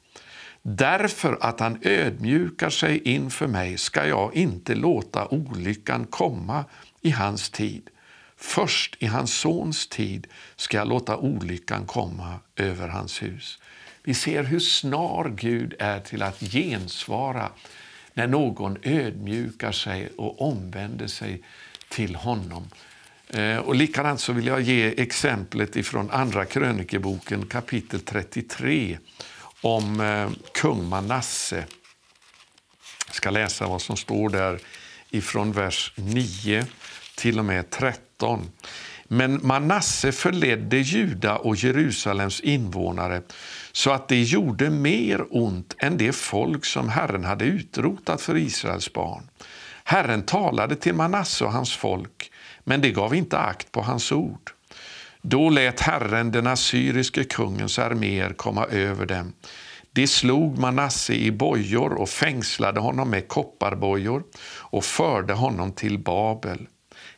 Därför 0.68 1.38
att 1.40 1.60
han 1.60 1.78
ödmjukar 1.82 2.70
sig 2.70 2.98
inför 2.98 3.46
mig 3.46 3.78
ska 3.78 4.06
jag 4.06 4.34
inte 4.34 4.74
låta 4.74 5.28
olyckan 5.28 6.06
komma 6.06 6.64
i 7.00 7.10
hans 7.10 7.50
tid. 7.50 7.90
Först 8.36 8.96
i 8.98 9.06
hans 9.06 9.34
sons 9.34 9.88
tid 9.88 10.26
ska 10.56 10.76
jag 10.76 10.88
låta 10.88 11.16
olyckan 11.16 11.86
komma 11.86 12.34
över 12.56 12.88
hans 12.88 13.22
hus. 13.22 13.58
Vi 14.02 14.14
ser 14.14 14.44
hur 14.44 14.60
snar 14.60 15.28
Gud 15.36 15.74
är 15.78 16.00
till 16.00 16.22
att 16.22 16.40
gensvara 16.40 17.50
när 18.14 18.26
någon 18.26 18.76
ödmjukar 18.82 19.72
sig 19.72 20.08
och 20.16 20.42
omvänder 20.42 21.06
sig 21.06 21.42
till 21.88 22.14
honom. 22.14 22.68
Eh, 23.28 23.58
och 23.58 23.74
likadant 23.74 24.20
så 24.20 24.32
vill 24.32 24.46
jag 24.46 24.60
ge 24.60 25.02
exemplet 25.02 25.76
ifrån 25.76 26.10
Andra 26.10 26.44
krönikeboken 26.44 27.46
kapitel 27.46 28.00
33 28.00 28.98
om 29.60 30.00
eh, 30.00 30.30
kung 30.52 30.88
Manasse. 30.88 31.64
Jag 33.06 33.14
ska 33.14 33.30
läsa 33.30 33.66
vad 33.66 33.82
som 33.82 33.96
står 33.96 34.28
där 34.28 34.58
ifrån 35.10 35.52
vers 35.52 35.92
9 35.96 36.66
till 37.16 37.38
och 37.38 37.44
med 37.44 37.70
13. 37.70 38.50
Men 39.08 39.40
Manasse 39.46 40.12
förledde 40.12 40.78
Juda 40.78 41.36
och 41.36 41.56
Jerusalems 41.56 42.40
invånare 42.40 43.22
så 43.72 43.90
att 43.90 44.08
det 44.08 44.22
gjorde 44.22 44.70
mer 44.70 45.24
ont 45.30 45.74
än 45.78 45.98
det 45.98 46.12
folk 46.12 46.64
som 46.64 46.88
Herren 46.88 47.24
hade 47.24 47.44
utrotat 47.44 48.20
för 48.22 48.36
Israels 48.36 48.92
barn. 48.92 49.28
Herren 49.84 50.22
talade 50.22 50.76
till 50.76 50.94
Manasse 50.94 51.44
och 51.44 51.52
hans 51.52 51.76
folk, 51.76 52.32
men 52.64 52.80
det 52.80 52.90
gav 52.90 53.14
inte 53.14 53.38
akt 53.38 53.72
på 53.72 53.82
hans 53.82 54.12
ord. 54.12 54.55
Då 55.28 55.50
lät 55.50 55.80
Herren 55.80 56.32
den 56.32 56.46
assyriske 56.46 57.24
kungens 57.24 57.78
arméer 57.78 58.32
komma 58.32 58.64
över 58.64 59.06
dem. 59.06 59.32
De 59.92 60.06
slog 60.06 60.58
Manasse 60.58 61.14
i 61.14 61.32
bojor 61.32 61.92
och 61.92 62.08
fängslade 62.08 62.80
honom 62.80 63.10
med 63.10 63.28
kopparbojor 63.28 64.22
och 64.60 64.84
förde 64.84 65.32
honom 65.32 65.72
till 65.72 65.98
Babel. 65.98 66.66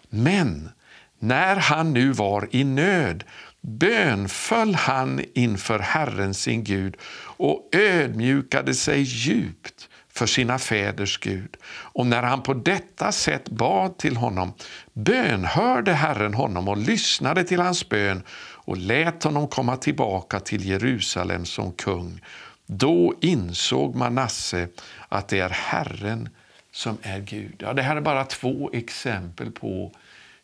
Men 0.08 0.70
när 1.18 1.56
han 1.56 1.92
nu 1.92 2.12
var 2.12 2.48
i 2.50 2.64
nöd 2.64 3.24
bönföll 3.60 4.74
han 4.74 5.24
inför 5.34 5.78
Herren 5.78 6.34
sin 6.34 6.64
Gud 6.64 6.96
och 7.36 7.68
ödmjukade 7.72 8.74
sig 8.74 9.00
djupt 9.02 9.88
för 10.18 10.26
sina 10.26 10.58
fäders 10.58 11.18
Gud. 11.18 11.56
Och 11.66 12.06
när 12.06 12.22
han 12.22 12.42
på 12.42 12.54
detta 12.54 13.12
sätt 13.12 13.48
bad 13.48 13.98
till 13.98 14.16
honom 14.16 14.52
bönhörde 14.92 15.92
Herren 15.92 16.34
honom 16.34 16.68
och 16.68 16.76
lyssnade 16.76 17.44
till 17.44 17.60
hans 17.60 17.88
bön 17.88 18.22
och 18.68 18.76
lät 18.76 19.22
honom 19.22 19.48
komma 19.48 19.76
tillbaka 19.76 20.40
till 20.40 20.66
Jerusalem 20.66 21.44
som 21.44 21.72
kung. 21.72 22.20
Då 22.66 23.14
insåg 23.20 23.94
Manasse 23.94 24.68
att 25.08 25.28
det 25.28 25.40
är 25.40 25.50
Herren 25.50 26.28
som 26.72 26.98
är 27.02 27.20
Gud. 27.20 27.54
Ja, 27.58 27.72
det 27.72 27.82
här 27.82 27.96
är 27.96 28.00
bara 28.00 28.24
två 28.24 28.70
exempel 28.72 29.50
på 29.50 29.92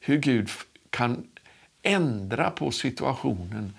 hur 0.00 0.18
Gud 0.18 0.50
kan 0.90 1.26
ändra 1.82 2.50
på 2.50 2.70
situationen 2.70 3.74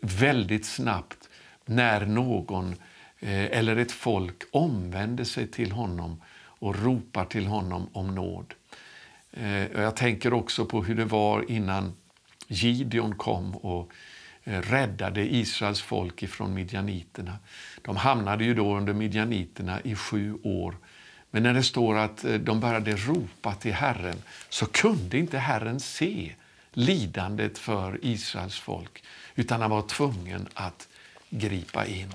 väldigt 0.00 0.66
snabbt 0.66 1.28
när 1.66 2.06
någon 2.06 2.76
Eh, 3.22 3.58
eller 3.58 3.76
ett 3.76 3.92
folk 3.92 4.42
omvänder 4.50 5.24
sig 5.24 5.46
till 5.46 5.72
honom 5.72 6.22
och 6.34 6.82
ropar 6.82 7.24
till 7.24 7.46
honom 7.46 7.88
om 7.92 8.14
nåd. 8.14 8.54
Eh, 9.32 9.72
jag 9.72 9.96
tänker 9.96 10.32
också 10.32 10.64
på 10.64 10.84
hur 10.84 10.94
det 10.94 11.04
var 11.04 11.50
innan 11.50 11.92
Gideon 12.48 13.14
kom 13.14 13.56
och 13.56 13.92
eh, 14.44 14.60
räddade 14.60 15.34
Israels 15.34 15.82
folk 15.82 16.22
ifrån 16.22 16.54
midjaniterna. 16.54 17.38
De 17.82 17.96
hamnade 17.96 18.44
ju 18.44 18.54
då 18.54 18.76
under 18.76 18.92
midjaniterna 18.92 19.80
i 19.80 19.94
sju 19.94 20.38
år 20.42 20.76
Men 21.30 21.42
när 21.42 21.54
det 21.54 21.62
står 21.62 21.98
att 21.98 22.24
de 22.40 22.60
började 22.60 22.96
ropa 22.96 23.54
till 23.54 23.72
Herren 23.72 24.22
så 24.48 24.66
kunde 24.66 25.18
inte 25.18 25.38
Herren 25.38 25.80
se 25.80 26.32
lidandet 26.72 27.58
för 27.58 27.98
Israels 28.02 28.58
folk 28.58 29.04
utan 29.34 29.60
han 29.60 29.70
var 29.70 29.82
tvungen 29.82 30.48
att 30.54 30.88
gripa 31.30 31.86
in. 31.86 32.12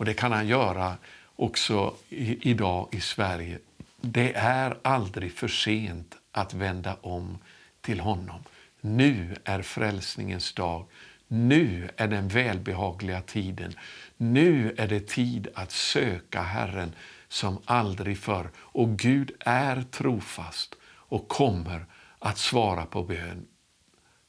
Och 0.00 0.06
Det 0.06 0.14
kan 0.14 0.32
han 0.32 0.48
göra 0.48 0.96
också 1.36 1.94
i, 2.08 2.50
idag 2.50 2.88
i 2.92 3.00
Sverige. 3.00 3.58
Det 4.00 4.34
är 4.34 4.76
aldrig 4.82 5.32
för 5.32 5.48
sent 5.48 6.16
att 6.32 6.54
vända 6.54 6.96
om 7.00 7.38
till 7.80 8.00
honom. 8.00 8.40
Nu 8.80 9.36
är 9.44 9.62
frälsningens 9.62 10.52
dag. 10.52 10.86
Nu 11.28 11.90
är 11.96 12.08
den 12.08 12.28
välbehagliga 12.28 13.20
tiden. 13.20 13.74
Nu 14.16 14.74
är 14.78 14.88
det 14.88 15.08
tid 15.08 15.48
att 15.54 15.70
söka 15.70 16.42
Herren 16.42 16.92
som 17.28 17.58
aldrig 17.64 18.18
förr. 18.18 18.50
Och 18.56 18.98
Gud 18.98 19.32
är 19.40 19.82
trofast 19.82 20.74
och 20.84 21.28
kommer 21.28 21.86
att 22.18 22.38
svara 22.38 22.86
på 22.86 23.02
bön. 23.02 23.46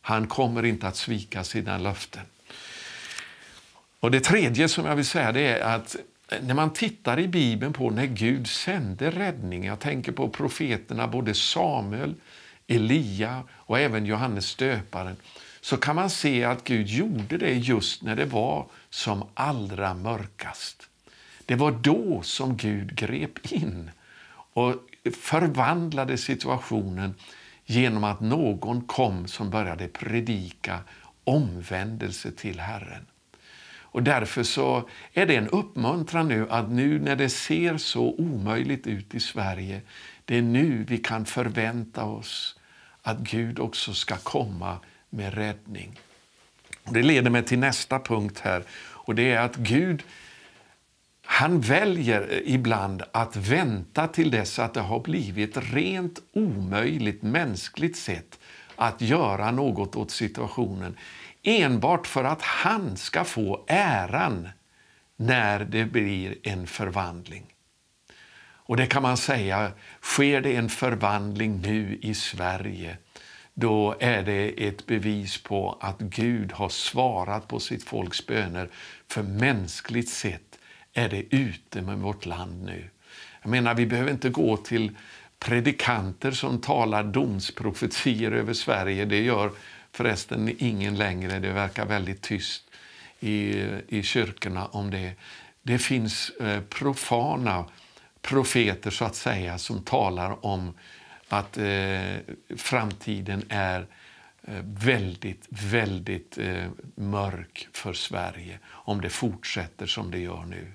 Han 0.01 0.27
kommer 0.27 0.65
inte 0.65 0.87
att 0.87 0.95
svika 0.95 1.43
sina 1.43 1.77
löften. 1.77 2.25
Och 4.01 4.11
Det 4.11 4.19
tredje 4.19 4.67
som 4.67 4.85
jag 4.85 4.95
vill 4.95 5.05
säga 5.05 5.31
det 5.31 5.59
är 5.59 5.75
att 5.75 5.95
när 6.41 6.53
man 6.53 6.73
tittar 6.73 7.19
i 7.19 7.27
Bibeln 7.27 7.73
på 7.73 7.89
när 7.89 8.05
Gud 8.05 8.47
sände 8.47 9.11
räddning, 9.11 9.65
jag 9.65 9.79
tänker 9.79 10.11
på 10.11 10.29
profeterna 10.29 11.07
både 11.07 11.33
Samuel, 11.33 12.15
Elia 12.67 13.43
och 13.51 13.79
även 13.79 14.05
Johannes 14.05 14.55
döparen. 14.55 15.15
så 15.61 15.77
kan 15.77 15.95
man 15.95 16.09
se 16.09 16.43
att 16.43 16.63
Gud 16.63 16.87
gjorde 16.87 17.37
det 17.37 17.53
just 17.53 18.03
när 18.03 18.15
det 18.15 18.25
var 18.25 18.65
som 18.89 19.23
allra 19.33 19.93
mörkast. 19.93 20.89
Det 21.45 21.55
var 21.55 21.71
då 21.71 22.21
som 22.21 22.57
Gud 22.57 22.95
grep 22.95 23.51
in 23.51 23.91
och 24.53 24.75
förvandlade 25.21 26.17
situationen 26.17 27.15
genom 27.65 28.03
att 28.03 28.19
någon 28.19 28.81
kom 28.81 29.27
som 29.27 29.49
började 29.49 29.87
predika 29.87 30.79
omvändelse 31.23 32.31
till 32.31 32.59
Herren. 32.59 33.05
Och 33.91 34.03
Därför 34.03 34.43
så 34.43 34.89
är 35.13 35.25
det 35.25 35.35
en 35.35 35.47
uppmuntran 35.47 36.27
nu 36.27 36.47
att 36.49 36.71
nu 36.71 36.99
när 36.99 37.15
det 37.15 37.29
ser 37.29 37.77
så 37.77 38.01
omöjligt 38.01 38.87
ut 38.87 39.15
i 39.15 39.19
Sverige, 39.19 39.81
det 40.25 40.37
är 40.37 40.41
nu 40.41 40.85
vi 40.87 40.97
kan 40.97 41.25
förvänta 41.25 42.03
oss 42.03 42.59
att 43.01 43.19
Gud 43.19 43.59
också 43.59 43.93
ska 43.93 44.17
komma 44.17 44.77
med 45.09 45.33
räddning. 45.33 45.99
Det 46.89 47.01
leder 47.01 47.29
mig 47.29 47.45
till 47.45 47.59
nästa 47.59 47.99
punkt 47.99 48.39
här 48.39 48.63
och 48.81 49.15
det 49.15 49.31
är 49.31 49.39
att 49.39 49.55
Gud 49.55 50.03
han 51.25 51.61
väljer 51.61 52.41
ibland 52.45 53.03
att 53.11 53.35
vänta 53.35 54.07
till 54.07 54.31
dess 54.31 54.59
att 54.59 54.73
det 54.73 54.81
har 54.81 54.99
blivit 54.99 55.57
rent 55.57 56.19
omöjligt 56.33 57.21
mänskligt 57.23 57.97
sett 57.97 58.39
att 58.75 59.01
göra 59.01 59.51
något 59.51 59.95
åt 59.95 60.11
situationen 60.11 60.97
enbart 61.43 62.07
för 62.07 62.23
att 62.23 62.41
han 62.41 62.97
ska 62.97 63.23
få 63.23 63.65
äran 63.67 64.49
när 65.15 65.59
det 65.59 65.85
blir 65.85 66.35
en 66.43 66.67
förvandling. 66.67 67.45
Och 68.43 68.77
det 68.77 68.85
kan 68.85 69.01
man 69.01 69.17
säga, 69.17 69.71
sker 70.01 70.41
det 70.41 70.55
en 70.55 70.69
förvandling 70.69 71.61
nu 71.61 71.99
i 72.01 72.13
Sverige 72.13 72.97
då 73.53 73.95
är 73.99 74.23
det 74.23 74.67
ett 74.67 74.85
bevis 74.85 75.43
på 75.43 75.77
att 75.79 75.99
Gud 75.99 76.51
har 76.51 76.69
svarat 76.69 77.47
på 77.47 77.59
sitt 77.59 77.83
folks 77.83 78.27
böner. 78.27 78.69
För 79.07 79.23
mänskligt 79.23 80.09
sett 80.09 80.59
är 80.93 81.09
det 81.09 81.35
ute 81.35 81.81
med 81.81 81.97
vårt 81.97 82.25
land 82.25 82.63
nu. 82.63 82.89
Jag 83.41 83.49
menar, 83.49 83.75
vi 83.75 83.85
behöver 83.85 84.11
inte 84.11 84.29
gå 84.29 84.57
till 84.57 84.97
predikanter 85.39 86.31
som 86.31 86.61
talar 86.61 87.03
domsprofetier 87.03 88.31
över 88.31 88.53
Sverige. 88.53 89.05
Det 89.05 89.21
gör 89.21 89.51
förresten 89.91 90.55
ingen 90.57 90.95
längre. 90.95 91.39
Det 91.39 91.51
verkar 91.51 91.85
väldigt 91.85 92.21
tyst 92.21 92.63
i, 93.19 93.65
i 93.87 94.03
kyrkorna 94.03 94.65
om 94.65 94.91
det. 94.91 95.13
Det 95.63 95.79
finns 95.79 96.29
eh, 96.29 96.61
profana 96.61 97.65
profeter 98.21 98.91
så 98.91 99.05
att 99.05 99.15
säga 99.15 99.57
som 99.57 99.83
talar 99.83 100.45
om 100.45 100.73
att 101.29 101.57
eh, 101.57 102.15
framtiden 102.57 103.43
är 103.49 103.87
eh, 104.43 104.61
väldigt, 104.63 105.47
väldigt 105.49 106.37
eh, 106.37 106.67
mörk 106.95 107.67
för 107.73 107.93
Sverige 107.93 108.59
om 108.67 109.01
det 109.01 109.09
fortsätter 109.09 109.85
som 109.85 110.11
det 110.11 110.19
gör 110.19 110.45
nu. 110.45 110.71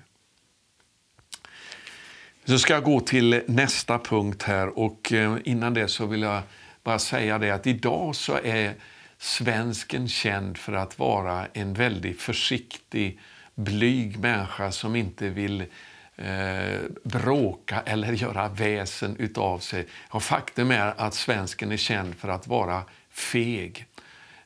Så 2.45 2.59
ska 2.59 2.73
jag 2.73 2.83
gå 2.83 2.99
till 2.99 3.41
nästa 3.47 3.99
punkt 3.99 4.43
här 4.43 4.79
och 4.79 5.13
eh, 5.13 5.37
innan 5.43 5.73
det 5.73 5.87
så 5.87 6.05
vill 6.05 6.21
jag 6.21 6.41
bara 6.83 6.99
säga 6.99 7.37
det 7.37 7.51
att 7.51 7.67
idag 7.67 8.15
så 8.15 8.39
är 8.43 8.75
svensken 9.19 10.07
känd 10.07 10.57
för 10.57 10.73
att 10.73 10.99
vara 10.99 11.47
en 11.53 11.73
väldigt 11.73 12.21
försiktig, 12.21 13.19
blyg 13.55 14.19
människa 14.19 14.71
som 14.71 14.95
inte 14.95 15.29
vill 15.29 15.65
eh, 16.15 16.79
bråka 17.03 17.83
eller 17.85 18.13
göra 18.13 18.49
väsen 18.49 19.15
utav 19.19 19.59
sig. 19.59 19.87
Och 20.09 20.23
faktum 20.23 20.71
är 20.71 20.93
att 20.97 21.13
svensken 21.13 21.71
är 21.71 21.77
känd 21.77 22.15
för 22.15 22.29
att 22.29 22.47
vara 22.47 22.83
feg. 23.09 23.85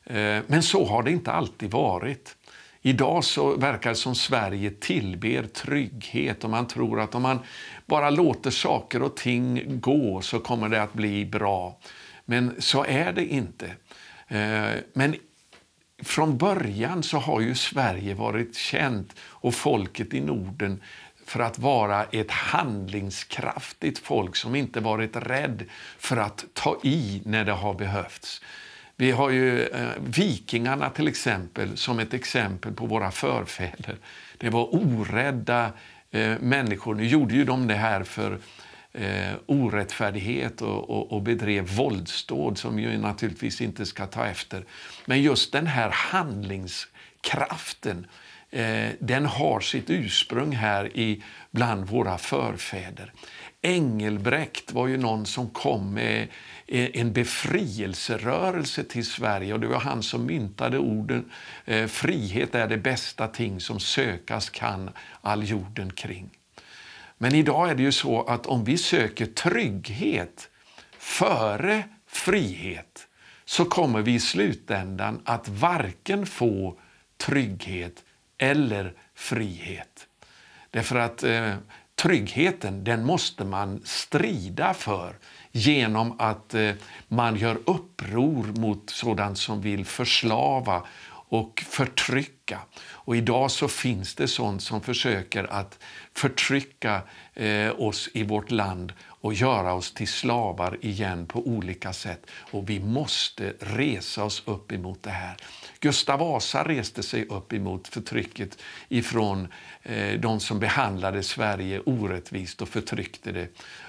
Eh, 0.03 0.39
men 0.47 0.63
så 0.63 0.85
har 0.85 1.03
det 1.03 1.11
inte 1.11 1.31
alltid 1.31 1.71
varit. 1.71 2.35
Idag 2.81 3.23
så 3.23 3.55
verkar 3.55 3.89
det 3.89 3.95
som 3.95 4.15
Sverige 4.15 4.71
tillber 4.71 5.43
trygghet 5.43 6.43
och 6.43 6.49
man 6.49 6.67
tror 6.67 6.99
att 6.99 7.15
om 7.15 7.21
man 7.21 7.39
bara 7.85 8.09
låter 8.09 8.51
saker 8.51 9.01
och 9.01 9.17
ting 9.17 9.79
gå 9.79 10.21
så 10.21 10.39
kommer 10.39 10.69
det 10.69 10.83
att 10.83 10.93
bli 10.93 11.25
bra. 11.25 11.79
Men 12.25 12.55
så 12.59 12.85
är 12.85 13.13
det 13.13 13.25
inte. 13.25 13.71
Eh, 14.31 14.79
men 14.93 15.15
från 16.03 16.37
början 16.37 17.03
så 17.03 17.17
har 17.17 17.41
ju 17.41 17.55
Sverige 17.55 18.13
varit 18.13 18.55
känt 18.55 19.15
och 19.19 19.55
folket 19.55 20.13
i 20.13 20.21
Norden 20.21 20.81
för 21.25 21.39
att 21.39 21.59
vara 21.59 22.03
ett 22.03 22.31
handlingskraftigt 22.31 23.99
folk 23.99 24.35
som 24.35 24.55
inte 24.55 24.79
varit 24.79 25.15
rädd 25.15 25.63
för 25.97 26.17
att 26.17 26.45
ta 26.53 26.79
i 26.83 27.21
när 27.25 27.45
det 27.45 27.51
har 27.51 27.73
behövts. 27.73 28.41
Vi 28.95 29.11
har 29.11 29.29
ju 29.29 29.67
eh, 29.67 29.89
vikingarna 29.99 30.89
till 30.89 31.07
exempel 31.07 31.77
som 31.77 31.99
ett 31.99 32.13
exempel 32.13 32.73
på 32.73 32.85
våra 32.85 33.11
förfäder. 33.11 33.97
Det 34.37 34.49
var 34.49 34.75
orädda 34.75 35.71
eh, 36.11 36.39
människor. 36.39 36.95
Nu 36.95 37.07
gjorde 37.07 37.33
ju 37.35 37.45
de 37.45 37.67
det 37.67 37.75
här 37.75 38.03
för 38.03 38.39
eh, 38.93 39.33
orättfärdighet 39.45 40.61
och, 40.61 40.89
och, 40.89 41.11
och 41.11 41.21
bedrev 41.21 41.75
våldsdåd 41.75 42.57
som 42.57 42.79
ju 42.79 42.97
naturligtvis 42.97 43.61
inte 43.61 43.85
ska 43.85 44.05
ta 44.05 44.25
efter. 44.25 44.65
Men 45.05 45.21
just 45.21 45.51
den 45.51 45.67
här 45.67 45.89
handlingskraften 45.89 48.07
eh, 48.49 48.89
den 48.99 49.25
har 49.25 49.59
sitt 49.59 49.89
ursprung 49.89 50.51
här 50.51 50.97
i 50.97 51.23
bland 51.51 51.87
våra 51.87 52.17
förfäder. 52.17 53.13
Engelbrekt 53.61 54.71
var 54.71 54.87
ju 54.87 54.97
någon 54.97 55.25
som 55.25 55.49
kom 55.49 55.93
med 55.93 56.27
eh, 56.67 56.89
en 56.93 57.13
befrielserörelse 57.13 58.83
till 58.83 59.05
Sverige 59.05 59.53
och 59.53 59.59
det 59.59 59.67
var 59.67 59.79
han 59.79 60.03
som 60.03 60.25
myntade 60.25 60.77
orden 60.77 61.31
eh, 61.65 61.87
frihet 61.87 62.55
är 62.55 62.67
det 62.67 62.77
bästa 62.77 63.27
ting 63.27 63.59
som 63.59 63.79
sökas 63.79 64.49
kan 64.49 64.89
all 65.21 65.43
jorden 65.43 65.93
kring. 65.93 66.29
Men 67.21 67.35
idag 67.35 67.69
är 67.69 67.75
det 67.75 67.83
ju 67.83 67.91
så 67.91 68.23
att 68.23 68.45
om 68.45 68.63
vi 68.63 68.77
söker 68.77 69.25
trygghet 69.25 70.49
före 70.97 71.83
frihet 72.07 73.07
så 73.45 73.65
kommer 73.65 74.01
vi 74.01 74.13
i 74.13 74.19
slutändan 74.19 75.21
att 75.25 75.47
varken 75.47 76.25
få 76.25 76.79
trygghet 77.17 78.03
eller 78.37 78.93
frihet. 79.15 80.07
Därför 80.71 80.95
att 80.95 81.23
eh, 81.23 81.53
tryggheten 81.95 82.83
den 82.83 83.05
måste 83.05 83.45
man 83.45 83.81
strida 83.85 84.73
för 84.73 85.15
genom 85.51 86.19
att 86.19 86.53
eh, 86.53 86.71
man 87.07 87.35
gör 87.35 87.57
uppror 87.65 88.59
mot 88.59 88.89
sådant 88.89 89.37
som 89.37 89.61
vill 89.61 89.85
förslava 89.85 90.83
och 91.31 91.63
förtrycka. 91.67 92.59
Och 92.89 93.15
idag 93.15 93.51
så 93.51 93.67
finns 93.67 94.15
det 94.15 94.27
sånt 94.27 94.63
som 94.63 94.81
försöker 94.81 95.53
att 95.53 95.79
förtrycka 96.13 97.01
eh, 97.33 97.81
oss 97.81 98.09
i 98.13 98.23
vårt 98.23 98.51
land 98.51 98.93
och 99.03 99.33
göra 99.33 99.73
oss 99.73 99.93
till 99.93 100.07
slavar 100.07 100.77
igen 100.81 101.25
på 101.25 101.47
olika 101.47 101.93
sätt. 101.93 102.25
Och 102.51 102.69
vi 102.69 102.79
måste 102.79 103.53
resa 103.59 104.23
oss 104.23 104.43
upp 104.45 104.71
emot 104.71 105.03
det 105.03 105.09
här. 105.09 105.35
Gustav 105.79 106.19
Vasa 106.19 106.63
reste 106.63 107.03
sig 107.03 107.25
upp 107.25 107.53
emot 107.53 107.87
förtrycket 107.87 108.57
ifrån 108.89 109.47
eh, 109.83 110.19
de 110.19 110.39
som 110.39 110.59
behandlade 110.59 111.23
Sverige 111.23 111.81
orättvist 111.85 112.61
och 112.61 112.69
förtryckte 112.69 113.31
det 113.31 113.47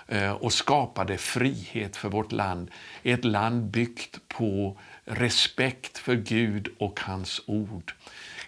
eh, 0.09 0.33
och 0.33 0.53
skapade 0.53 1.19
frihet 1.19 1.97
för 1.97 2.09
vårt 2.09 2.33
land. 2.33 2.71
Ett 3.03 3.25
land 3.25 3.65
byggt 3.65 4.29
på 4.29 4.79
respekt 5.05 5.99
för 5.99 6.15
Gud 6.15 6.69
och 6.79 7.01
hans 7.01 7.41
ord. 7.47 7.95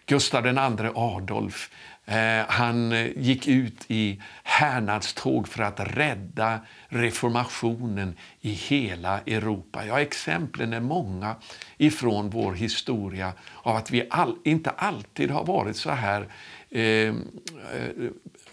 Gustav 0.06 0.46
II 0.46 0.90
Adolf 0.94 1.70
eh, 2.04 2.42
han 2.48 2.90
gick 3.16 3.48
ut 3.48 3.84
i 3.88 4.22
härnadståg 4.42 5.48
för 5.48 5.62
att 5.62 5.80
rädda 5.80 6.60
reformationen 6.88 8.16
i 8.40 8.50
hela 8.50 9.20
Europa. 9.20 9.86
Ja, 9.86 10.00
exemplen 10.00 10.72
är 10.72 10.80
många 10.80 11.36
ifrån 11.76 12.30
vår 12.30 12.52
historia 12.52 13.32
av 13.62 13.76
att 13.76 13.90
vi 13.90 14.06
all, 14.10 14.36
inte 14.44 14.70
alltid 14.70 15.30
har 15.30 15.44
varit 15.44 15.76
så 15.76 15.90
här, 15.90 16.28
eh, 16.70 16.82
eh, 16.82 17.14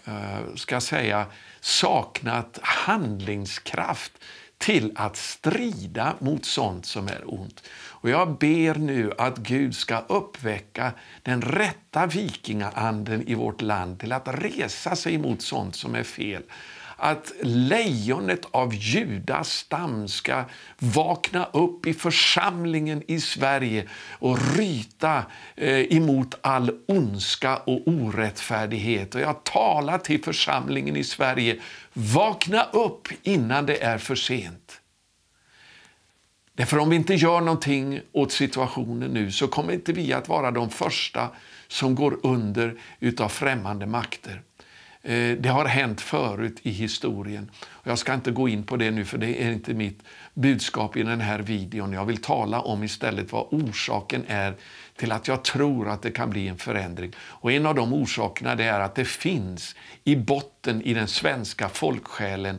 eh 0.04 0.54
ska 0.54 0.80
säga, 0.80 1.26
saknat 1.60 2.58
handlingskraft 2.62 4.12
till 4.62 4.92
att 4.94 5.16
strida 5.16 6.14
mot 6.18 6.44
sånt 6.44 6.86
som 6.86 7.08
är 7.08 7.22
ont. 7.26 7.62
Och 7.88 8.10
jag 8.10 8.38
ber 8.38 8.74
nu 8.74 9.12
att 9.18 9.38
Gud 9.38 9.76
ska 9.76 9.98
uppväcka 9.98 10.92
den 11.22 11.42
rätta 11.42 12.06
vikingaanden 12.06 13.28
i 13.28 13.34
vårt 13.34 13.62
land 13.62 13.98
till 14.00 14.12
att 14.12 14.28
resa 14.28 14.96
sig 14.96 15.18
mot 15.18 15.42
sånt 15.42 15.76
som 15.76 15.94
är 15.94 16.02
fel. 16.02 16.42
Att 16.96 17.32
lejonet 17.42 18.46
av 18.50 18.74
Judas 18.74 19.52
stam 19.52 20.08
ska 20.08 20.44
vakna 20.78 21.44
upp 21.52 21.86
i 21.86 21.94
församlingen 21.94 23.02
i 23.06 23.20
Sverige 23.20 23.88
och 24.18 24.56
ryta 24.56 25.24
eh, 25.56 25.96
emot 25.96 26.34
all 26.40 26.70
ondska 26.88 27.56
och 27.56 27.82
orättfärdighet. 27.86 29.14
Och 29.14 29.20
jag 29.20 29.44
talar 29.44 29.98
till 29.98 30.22
församlingen 30.22 30.96
i 30.96 31.04
Sverige, 31.04 31.60
vakna 31.92 32.64
upp 32.64 33.08
innan 33.22 33.66
det 33.66 33.82
är 33.82 33.98
för 33.98 34.14
sent. 34.14 34.80
Därför 36.54 36.78
om 36.78 36.90
vi 36.90 36.96
inte 36.96 37.14
gör 37.14 37.40
någonting 37.40 38.00
åt 38.12 38.32
situationen 38.32 39.10
nu 39.10 39.32
så 39.32 39.48
kommer 39.48 39.72
inte 39.72 39.92
vi 39.92 40.12
att 40.12 40.28
vara 40.28 40.50
de 40.50 40.70
första 40.70 41.30
som 41.68 41.94
går 41.94 42.18
under 42.22 42.78
utav 43.00 43.28
främmande 43.28 43.86
makter. 43.86 44.42
Eh, 45.02 45.36
det 45.38 45.48
har 45.48 45.64
hänt 45.64 46.00
förut 46.00 46.60
i 46.62 46.70
historien. 46.70 47.50
Jag 47.82 47.98
ska 47.98 48.14
inte 48.14 48.30
gå 48.30 48.48
in 48.48 48.62
på 48.62 48.76
det 48.76 48.90
nu 48.90 49.04
för 49.04 49.18
det 49.18 49.42
är 49.42 49.52
inte 49.52 49.74
mitt 49.74 50.02
budskap 50.34 50.96
i 50.96 51.02
den 51.02 51.20
här 51.20 51.38
videon. 51.38 51.92
Jag 51.92 52.04
vill 52.04 52.22
tala 52.22 52.60
om 52.60 52.84
istället 52.84 53.32
vad 53.32 53.46
orsaken 53.50 54.24
är 54.28 54.54
till 55.02 55.12
att 55.12 55.28
jag 55.28 55.44
tror 55.44 55.88
att 55.88 56.02
det 56.02 56.10
kan 56.10 56.30
bli 56.30 56.48
en 56.48 56.58
förändring. 56.58 57.12
Och 57.18 57.52
En 57.52 57.66
av 57.66 57.74
de 57.74 57.92
orsakerna 57.92 58.52
är 58.52 58.80
att 58.80 58.94
det 58.94 59.04
finns 59.04 59.76
i 60.04 60.16
botten 60.16 60.82
i 60.82 60.94
den 60.94 61.08
svenska 61.08 61.68
folksjälen 61.68 62.58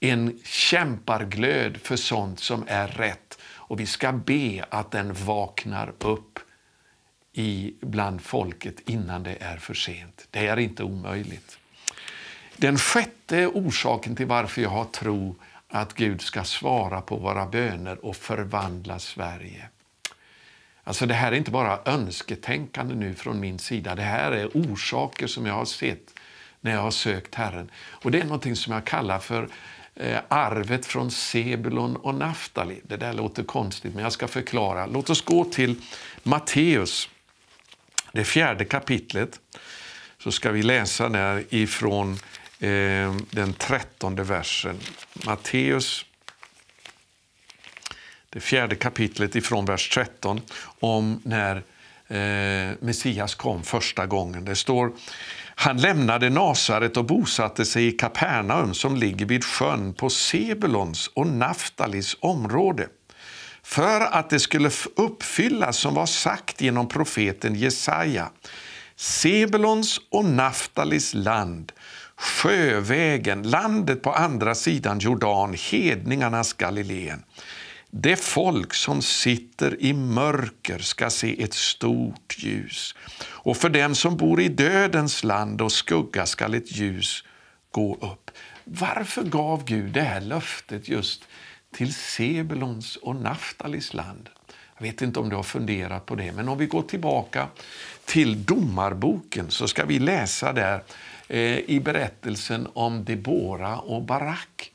en 0.00 0.40
kämparglöd 0.44 1.76
för 1.76 1.96
sånt 1.96 2.40
som 2.40 2.64
är 2.66 2.88
rätt. 2.88 3.38
Och 3.42 3.80
vi 3.80 3.86
ska 3.86 4.12
be 4.12 4.64
att 4.68 4.90
den 4.90 5.14
vaknar 5.14 5.92
upp 5.98 6.38
i 7.32 7.74
bland 7.80 8.22
folket 8.22 8.88
innan 8.88 9.22
det 9.22 9.36
är 9.40 9.56
för 9.56 9.74
sent. 9.74 10.26
Det 10.30 10.46
är 10.46 10.58
inte 10.58 10.82
omöjligt. 10.82 11.58
Den 12.56 12.78
sjätte 12.78 13.46
orsaken 13.46 14.16
till 14.16 14.26
varför 14.26 14.62
jag 14.62 14.70
har 14.70 14.84
tro 14.84 15.36
att 15.68 15.94
Gud 15.94 16.20
ska 16.20 16.44
svara 16.44 17.00
på 17.00 17.16
våra 17.16 17.46
böner 17.46 18.04
och 18.04 18.16
förvandla 18.16 18.98
Sverige. 18.98 19.68
Alltså 20.84 21.06
det 21.06 21.14
här 21.14 21.32
är 21.32 21.36
inte 21.36 21.50
bara 21.50 21.78
önsketänkande 21.84 22.94
nu 22.94 23.14
från 23.14 23.40
min 23.40 23.58
sida. 23.58 23.94
Det 23.94 24.02
här 24.02 24.32
är 24.32 24.46
orsaker 24.54 25.26
som 25.26 25.46
jag 25.46 25.54
har 25.54 25.64
sett 25.64 26.14
när 26.60 26.72
jag 26.72 26.80
har 26.80 26.90
sökt 26.90 27.34
Herren. 27.34 27.70
Och 27.76 28.10
Det 28.10 28.20
är 28.20 28.24
något 28.24 28.58
som 28.58 28.72
jag 28.72 28.84
kallar 28.84 29.18
för 29.18 29.48
eh, 29.94 30.18
arvet 30.28 30.86
från 30.86 31.10
Sebulon 31.10 31.96
och 31.96 32.14
Naftali. 32.14 32.80
Det 32.84 32.96
där 32.96 33.12
låter 33.12 33.42
konstigt, 33.42 33.94
men 33.94 34.02
jag 34.02 34.12
ska 34.12 34.28
förklara. 34.28 34.86
Låt 34.86 35.10
oss 35.10 35.24
gå 35.24 35.44
till 35.44 35.80
Matteus, 36.22 37.08
det 38.12 38.24
fjärde 38.24 38.64
kapitlet. 38.64 39.40
Så 40.18 40.32
ska 40.32 40.50
vi 40.50 40.62
läsa 40.62 41.08
där 41.08 41.44
ifrån 41.48 42.12
eh, 42.60 43.14
den 43.30 43.52
trettonde 43.58 44.22
versen. 44.22 44.78
Matteus, 45.26 46.04
det 48.32 48.40
fjärde 48.40 48.74
kapitlet 48.74 49.36
ifrån 49.36 49.64
vers 49.64 49.88
13, 49.88 50.40
om 50.80 51.20
när 51.24 51.56
eh, 52.08 52.76
Messias 52.80 53.34
kom 53.34 53.62
första 53.62 54.06
gången. 54.06 54.44
Det 54.44 54.56
står 54.56 54.92
han 55.54 55.76
lämnade 55.76 56.30
Nasaret 56.30 56.96
och 56.96 57.04
bosatte 57.04 57.64
sig 57.64 57.86
i 57.86 57.92
Kapernaum 57.92 58.74
som 58.74 58.96
ligger 58.96 59.26
vid 59.26 59.44
sjön 59.44 59.94
på 59.94 60.10
Sebulons 60.10 61.08
och 61.14 61.26
Naftalis 61.26 62.16
område 62.20 62.88
för 63.62 64.00
att 64.00 64.30
det 64.30 64.40
skulle 64.40 64.70
uppfyllas 64.96 65.76
som 65.76 65.94
var 65.94 66.06
sagt 66.06 66.60
genom 66.60 66.88
profeten 66.88 67.54
Jesaja. 67.54 68.30
Sebulons 68.96 70.00
och 70.10 70.24
Naftalis 70.24 71.14
land 71.14 71.72
sjövägen, 72.16 73.42
landet 73.42 74.02
på 74.02 74.12
andra 74.12 74.54
sidan 74.54 74.98
Jordan, 74.98 75.54
hedningarnas 75.70 76.52
Galileen. 76.52 77.22
Det 77.94 78.16
folk 78.16 78.74
som 78.74 79.02
sitter 79.02 79.82
i 79.82 79.92
mörker 79.92 80.78
ska 80.78 81.10
se 81.10 81.42
ett 81.42 81.54
stort 81.54 82.34
ljus. 82.38 82.94
Och 83.24 83.56
för 83.56 83.68
dem 83.68 83.94
som 83.94 84.16
bor 84.16 84.40
i 84.40 84.48
dödens 84.48 85.24
land 85.24 85.60
och 85.60 85.72
skugga 85.72 86.26
skall 86.26 86.54
ett 86.54 86.76
ljus 86.76 87.24
gå 87.70 87.94
upp. 87.94 88.30
Varför 88.64 89.22
gav 89.22 89.64
Gud 89.64 89.92
det 89.92 90.02
här 90.02 90.20
löftet 90.20 90.88
just 90.88 91.22
till 91.74 91.94
Sebulons 91.94 92.96
och 92.96 93.16
Naftalis 93.16 93.94
land? 93.94 94.28
Jag 94.76 94.82
vet 94.82 95.02
inte 95.02 95.20
om 95.20 95.28
du 95.28 95.36
har 95.36 95.42
funderat 95.42 96.06
på 96.06 96.14
det, 96.14 96.32
men 96.32 96.48
om 96.48 96.58
vi 96.58 96.66
går 96.66 96.82
tillbaka 96.82 97.48
till 98.04 98.44
Domarboken 98.44 99.50
så 99.50 99.68
ska 99.68 99.84
vi 99.84 99.98
läsa 99.98 100.52
där 100.52 100.82
Eh, 101.32 101.58
i 101.58 101.80
berättelsen 101.80 102.68
om 102.72 103.04
Debora 103.04 103.78
och 103.78 104.02
Barak. 104.02 104.72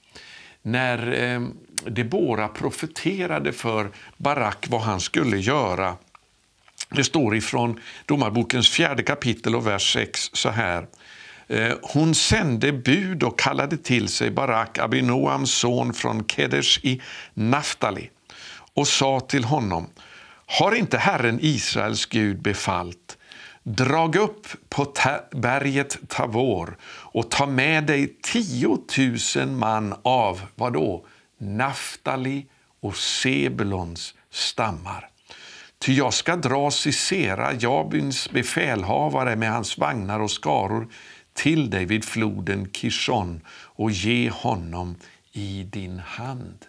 När 0.62 1.12
eh, 1.24 1.42
Debora 1.86 2.48
profeterade 2.48 3.54
för 3.54 3.90
Barak 4.18 4.66
vad 4.70 4.82
han 4.82 5.00
skulle 5.00 5.38
göra. 5.38 5.98
Det 6.90 7.04
står 7.04 7.36
ifrån 7.36 7.80
Domarbokens 8.06 8.70
fjärde 8.70 9.04
kapitel 9.04 9.56
och 9.56 9.68
vers 9.68 9.94
6 9.94 10.30
så 10.34 10.50
här. 10.50 10.88
Eh, 11.48 11.74
hon 11.82 12.16
sände 12.16 12.72
bud 12.72 13.24
och 13.24 13.40
kallade 13.40 13.78
till 13.78 14.08
sig 14.08 14.32
Barak, 14.32 14.78
Abinoams 14.78 15.52
son 15.52 15.94
från 15.94 16.28
Kedesh 16.28 16.86
i 16.86 17.02
Naftali 17.34 18.10
och 18.74 18.88
sa 18.88 19.20
till 19.20 19.44
honom 19.44 19.90
Har 20.46 20.76
inte 20.76 20.98
Herren 20.98 21.40
Israels 21.42 22.06
Gud 22.06 22.42
befallt 22.42 23.18
Drag 23.64 24.16
upp 24.16 24.48
på 24.70 24.86
ta 24.86 25.20
berget 25.32 25.98
Tavor 26.08 26.78
och 26.84 27.32
ta 27.32 27.46
med 27.46 27.84
dig 27.84 28.18
tiotusen 28.22 29.58
man 29.58 29.96
av 30.04 30.42
vad 30.56 30.74
då? 30.74 31.06
Naftali 31.38 32.46
och 32.80 32.98
Sebulons 32.98 34.14
stammar. 34.30 35.10
Ty 35.80 35.94
jag 35.94 36.14
ska 36.14 36.36
dra 36.36 36.72
Sisera, 36.72 37.54
Jabins 37.54 38.32
befälhavare 38.32 39.36
med 39.36 39.52
hans 39.52 39.78
vagnar 39.78 40.20
och 40.20 40.32
skaror 40.32 40.88
till 41.34 41.70
dig 41.70 41.86
vid 41.86 42.06
floden 42.06 42.70
Kishon 42.74 43.42
och 43.50 43.92
ge 43.92 44.30
honom 44.30 44.96
i 45.32 45.64
din 45.64 46.00
hand. 46.00 46.66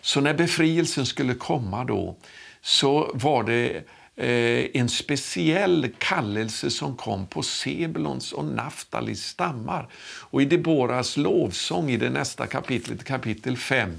Så 0.00 0.20
när 0.20 0.34
befrielsen 0.34 1.06
skulle 1.06 1.34
komma 1.34 1.84
då 1.84 2.16
så 2.60 3.10
var 3.14 3.42
det 3.44 3.84
Eh, 4.20 4.66
en 4.74 4.88
speciell 4.88 5.88
kallelse 5.98 6.70
som 6.70 6.96
kom 6.96 7.26
på 7.26 7.42
Sebulons 7.42 8.32
och 8.32 8.44
Naftalis 8.44 9.24
stammar. 9.24 9.88
Och 10.30 10.42
I 10.42 10.44
Deboras 10.44 11.16
lovsång 11.16 11.90
i 11.90 11.96
det 11.96 12.10
nästa 12.10 12.46
kapitlet, 12.46 13.04
kapitel 13.04 13.56
5, 13.56 13.90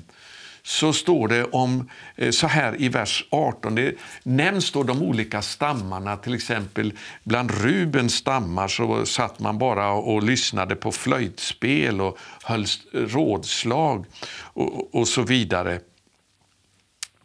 så 0.64 0.94
står 0.94 1.28
det 1.28 1.44
om 1.44 1.90
eh, 2.16 2.32
så 2.32 2.48
här 2.48 2.82
i 2.82 2.90
vers 2.90 3.26
18. 3.30 3.76
Det 3.76 3.96
nämns 4.24 4.72
då 4.72 4.84
de 4.84 5.02
olika 5.02 5.42
stammarna. 5.42 6.18
Till 6.18 6.34
exempel 6.34 6.94
bland 7.24 7.52
Rubens 7.52 8.16
stammar 8.16 8.68
så 8.68 9.06
satt 9.06 9.40
man 9.40 9.58
bara 9.58 9.92
och 9.92 10.24
lyssnade 10.24 10.76
på 10.76 10.92
flöjtspel 10.92 12.02
och 12.02 12.18
höll 12.44 12.66
rådslag 12.94 14.06
och, 14.54 14.96
och 14.96 15.08
så 15.08 15.22
vidare. 15.22 15.80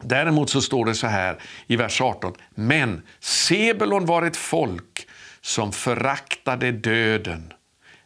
Däremot 0.01 0.49
så 0.49 0.61
står 0.61 0.85
det 0.85 0.95
så 0.95 1.07
här 1.07 1.37
i 1.67 1.75
vers 1.75 2.01
18. 2.01 2.33
Men 2.49 3.01
Sebulon 3.19 4.05
var 4.05 4.23
ett 4.23 4.37
folk 4.37 5.07
som 5.41 5.71
föraktade 5.71 6.71
döden. 6.71 7.53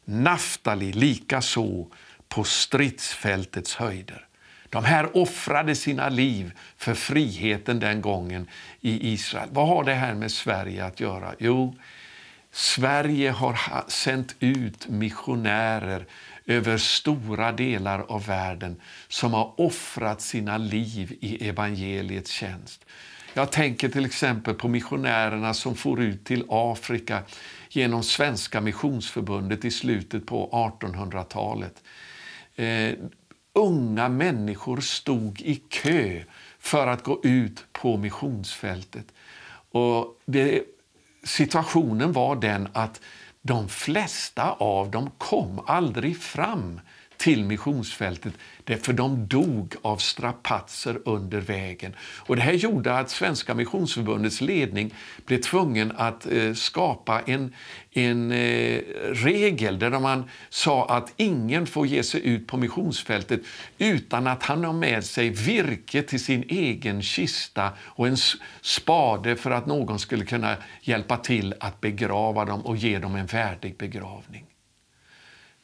Naftali 0.06 0.92
likaså 0.92 1.88
på 2.30 2.44
stridsfältets 2.44 3.76
höjder. 3.76 4.26
De 4.70 4.86
här 4.86 5.18
offrade 5.18 5.76
sina 5.76 6.10
liv 6.10 6.52
för 6.78 6.94
friheten 6.94 7.80
den 7.80 8.02
gången 8.02 8.48
i 8.82 9.14
Israel. 9.14 9.50
Vad 9.52 9.68
har 9.68 9.84
det 9.84 9.94
här 9.94 10.14
med 10.14 10.32
Sverige 10.32 10.86
att 10.86 11.00
göra? 11.00 11.34
Jo, 11.40 11.76
Sverige 12.52 13.32
har 13.32 13.60
sänt 13.88 14.36
ut 14.40 14.88
missionärer 14.88 16.06
över 16.50 16.78
stora 16.78 17.52
delar 17.52 18.06
av 18.08 18.26
världen 18.26 18.82
som 19.08 19.34
har 19.34 19.54
offrat 19.62 20.22
sina 20.22 20.58
liv 20.58 21.18
i 21.20 21.48
evangeliets 21.48 22.32
tjänst. 22.32 22.86
Jag 23.34 23.52
tänker 23.52 23.90
till 23.90 24.06
exempel 24.06 24.54
på 24.54 24.68
missionärerna 24.68 25.54
som 25.54 25.76
for 25.76 26.02
ut 26.02 26.26
till 26.26 26.46
Afrika 26.50 27.24
genom 27.70 28.04
Svenska 28.04 28.62
missionsförbundet 28.62 29.66
i 29.66 29.72
slutet 29.72 30.26
på 30.26 30.50
1800-talet. 30.80 31.84
Eh, 32.56 32.94
unga 33.54 34.10
människor 34.10 34.82
stod 34.82 35.42
i 35.42 35.56
kö 35.56 36.24
för 36.60 36.88
att 36.88 37.04
gå 37.04 37.22
ut 37.24 37.66
på 37.72 37.98
missionsfältet. 37.98 39.06
Och 39.72 40.22
det, 40.26 40.64
situationen 41.24 42.12
var 42.12 42.36
den 42.36 42.68
att 42.74 43.02
de 43.42 43.70
flesta 43.70 44.52
av 44.52 44.92
dem 44.92 45.12
kom 45.18 45.60
aldrig 45.66 46.22
fram 46.22 46.82
till 47.18 47.44
missionsfältet 47.44 48.34
för 48.78 48.94
de 48.94 49.28
dog 49.28 49.76
av 49.82 49.98
strapatser 49.98 51.00
under 51.06 51.42
vägen. 51.42 51.96
Och 52.00 52.36
det 52.36 52.42
här 52.42 52.54
gjorde 52.54 52.98
att 52.98 53.10
Svenska 53.10 53.54
missionsförbundets 53.54 54.42
ledning 54.42 54.94
blev 55.26 55.42
tvungen 55.42 55.92
att 55.96 56.26
eh, 56.32 56.54
skapa 56.54 57.22
en, 57.22 57.54
en 57.92 58.32
eh, 58.32 58.82
regel 59.14 59.80
där 59.80 60.00
man 60.00 60.30
sa 60.50 60.86
att 60.86 61.14
ingen 61.18 61.68
får 61.68 61.88
ge 61.88 62.04
sig 62.04 62.28
ut 62.28 62.48
på 62.48 62.58
missionsfältet 62.58 63.42
utan 63.78 64.28
att 64.28 64.44
han 64.44 64.64
har 64.64 64.74
med 64.74 65.04
sig 65.04 65.30
virke 65.30 66.02
till 66.02 66.24
sin 66.24 66.44
egen 66.50 67.02
kista 67.02 67.70
och 67.80 68.08
en 68.08 68.18
spade 68.62 69.36
för 69.36 69.52
att 69.52 69.66
någon 69.66 70.00
skulle 70.00 70.26
kunna 70.26 70.56
hjälpa 70.82 71.18
till 71.18 71.56
att 71.60 71.82
begrava 71.82 72.46
dem 72.46 72.66
och 72.66 72.78
ge 72.78 73.00
dem 73.00 73.16
en 73.16 73.26
värdig 73.26 73.78
begravning. 73.78 74.49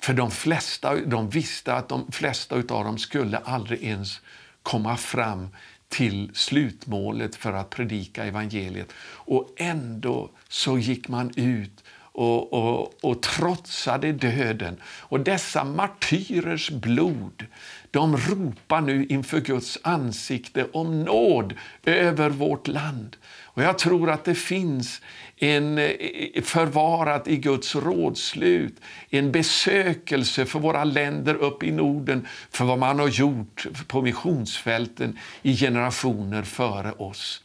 För 0.06 0.14
de 0.14 0.32
flesta 0.32 0.96
de 0.96 1.30
visste 1.30 1.74
att 1.74 1.90
de 1.90 2.12
flesta 2.12 2.56
av 2.56 2.64
dem 2.64 2.98
skulle 2.98 3.38
aldrig 3.38 3.84
ens 3.84 4.22
komma 4.64 4.98
fram 4.98 5.48
till 5.90 6.32
slutmålet 6.34 7.36
för 7.36 7.54
att 7.54 7.70
predika 7.70 8.26
evangeliet. 8.26 8.94
Och 9.08 9.54
ändå 9.58 10.30
så 10.50 10.78
gick 10.78 11.08
man 11.08 11.32
ut 11.36 11.84
och, 11.98 12.54
och, 12.54 13.04
och 13.04 13.22
trotsade 13.22 14.12
döden. 14.12 14.78
Och 14.86 15.20
dessa 15.20 15.64
martyrers 15.64 16.70
blod, 16.70 17.46
de 17.92 18.18
ropar 18.18 18.82
nu 18.82 19.06
inför 19.06 19.40
Guds 19.42 19.80
ansikte 19.82 20.68
om 20.74 21.04
nåd 21.04 21.54
över 21.84 22.30
vårt 22.30 22.68
land. 22.68 23.18
Och 23.44 23.64
jag 23.64 23.80
tror 23.80 24.10
att 24.10 24.24
det 24.24 24.36
finns 24.36 25.02
en 25.38 25.78
eh, 25.78 26.44
förvarat 26.44 27.28
i 27.28 27.38
Guds 27.38 27.76
rådslut, 27.76 28.76
en 29.10 29.32
besökelse 29.32 30.46
för 30.46 30.60
våra 30.60 30.84
länder 30.84 31.36
upp 31.36 31.64
i 31.64 31.72
Norden 31.72 32.28
för 32.52 32.66
vad 32.66 32.80
man 32.80 33.00
har 33.00 33.08
gjort 33.08 33.68
på 33.88 34.02
missionsfälten 34.02 35.20
i 35.42 35.58
generationer 35.58 36.44
före 36.44 36.92
oss. 36.92 37.44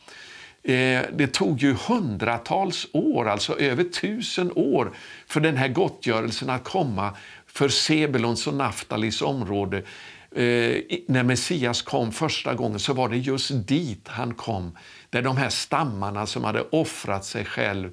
Eh, 0.63 1.03
det 1.13 1.33
tog 1.33 1.63
ju 1.63 1.75
hundratals 1.89 2.87
år, 2.93 3.29
alltså 3.29 3.59
över 3.59 3.85
tusen 3.85 4.53
år, 4.55 4.93
för 5.27 5.41
den 5.41 5.57
här 5.57 5.69
gottgörelsen 5.69 6.51
att 6.51 6.65
komma 6.65 7.17
för 7.47 7.69
Sebelons 7.69 8.47
och 8.47 8.55
Naftalis 8.55 9.23
område. 9.23 9.83
Eh, 10.37 10.77
när 11.07 11.23
Messias 11.23 11.83
kom 11.83 12.13
första 12.13 12.55
gången 12.55 12.79
så 12.79 12.93
var 12.93 13.09
det 13.09 13.17
just 13.17 13.51
dit 13.69 14.09
han 14.09 14.35
kom 14.35 14.77
där 15.11 15.23
de 15.23 15.37
här 15.37 15.51
stammarna 15.51 16.27
som 16.27 16.45
hade 16.45 16.63
offrat 16.63 17.25
sig 17.25 17.45
själv 17.45 17.91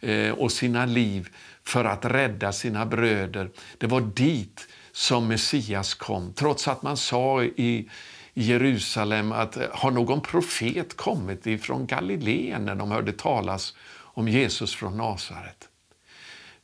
eh, 0.00 0.30
och 0.30 0.52
sina 0.52 0.86
liv 0.86 1.28
för 1.64 1.84
att 1.84 2.04
rädda 2.04 2.52
sina 2.52 2.86
bröder, 2.86 3.50
det 3.78 3.86
var 3.86 4.00
dit 4.00 4.68
som 4.92 5.28
Messias 5.28 5.94
kom. 5.94 6.32
Trots 6.32 6.68
att 6.68 6.82
man 6.82 6.96
sa 6.96 7.44
i 7.44 7.90
Jerusalem 8.34 9.32
att 9.32 9.56
eh, 9.56 9.66
har 9.72 9.90
någon 9.90 10.20
profet 10.20 10.96
kommit 10.96 11.46
ifrån 11.46 11.86
Galileen 11.86 12.64
när 12.64 12.74
de 12.74 12.90
hörde 12.90 13.12
talas 13.12 13.74
om 14.14 14.28
Jesus 14.28 14.74
från 14.74 14.96
Nasaret. 14.96 15.68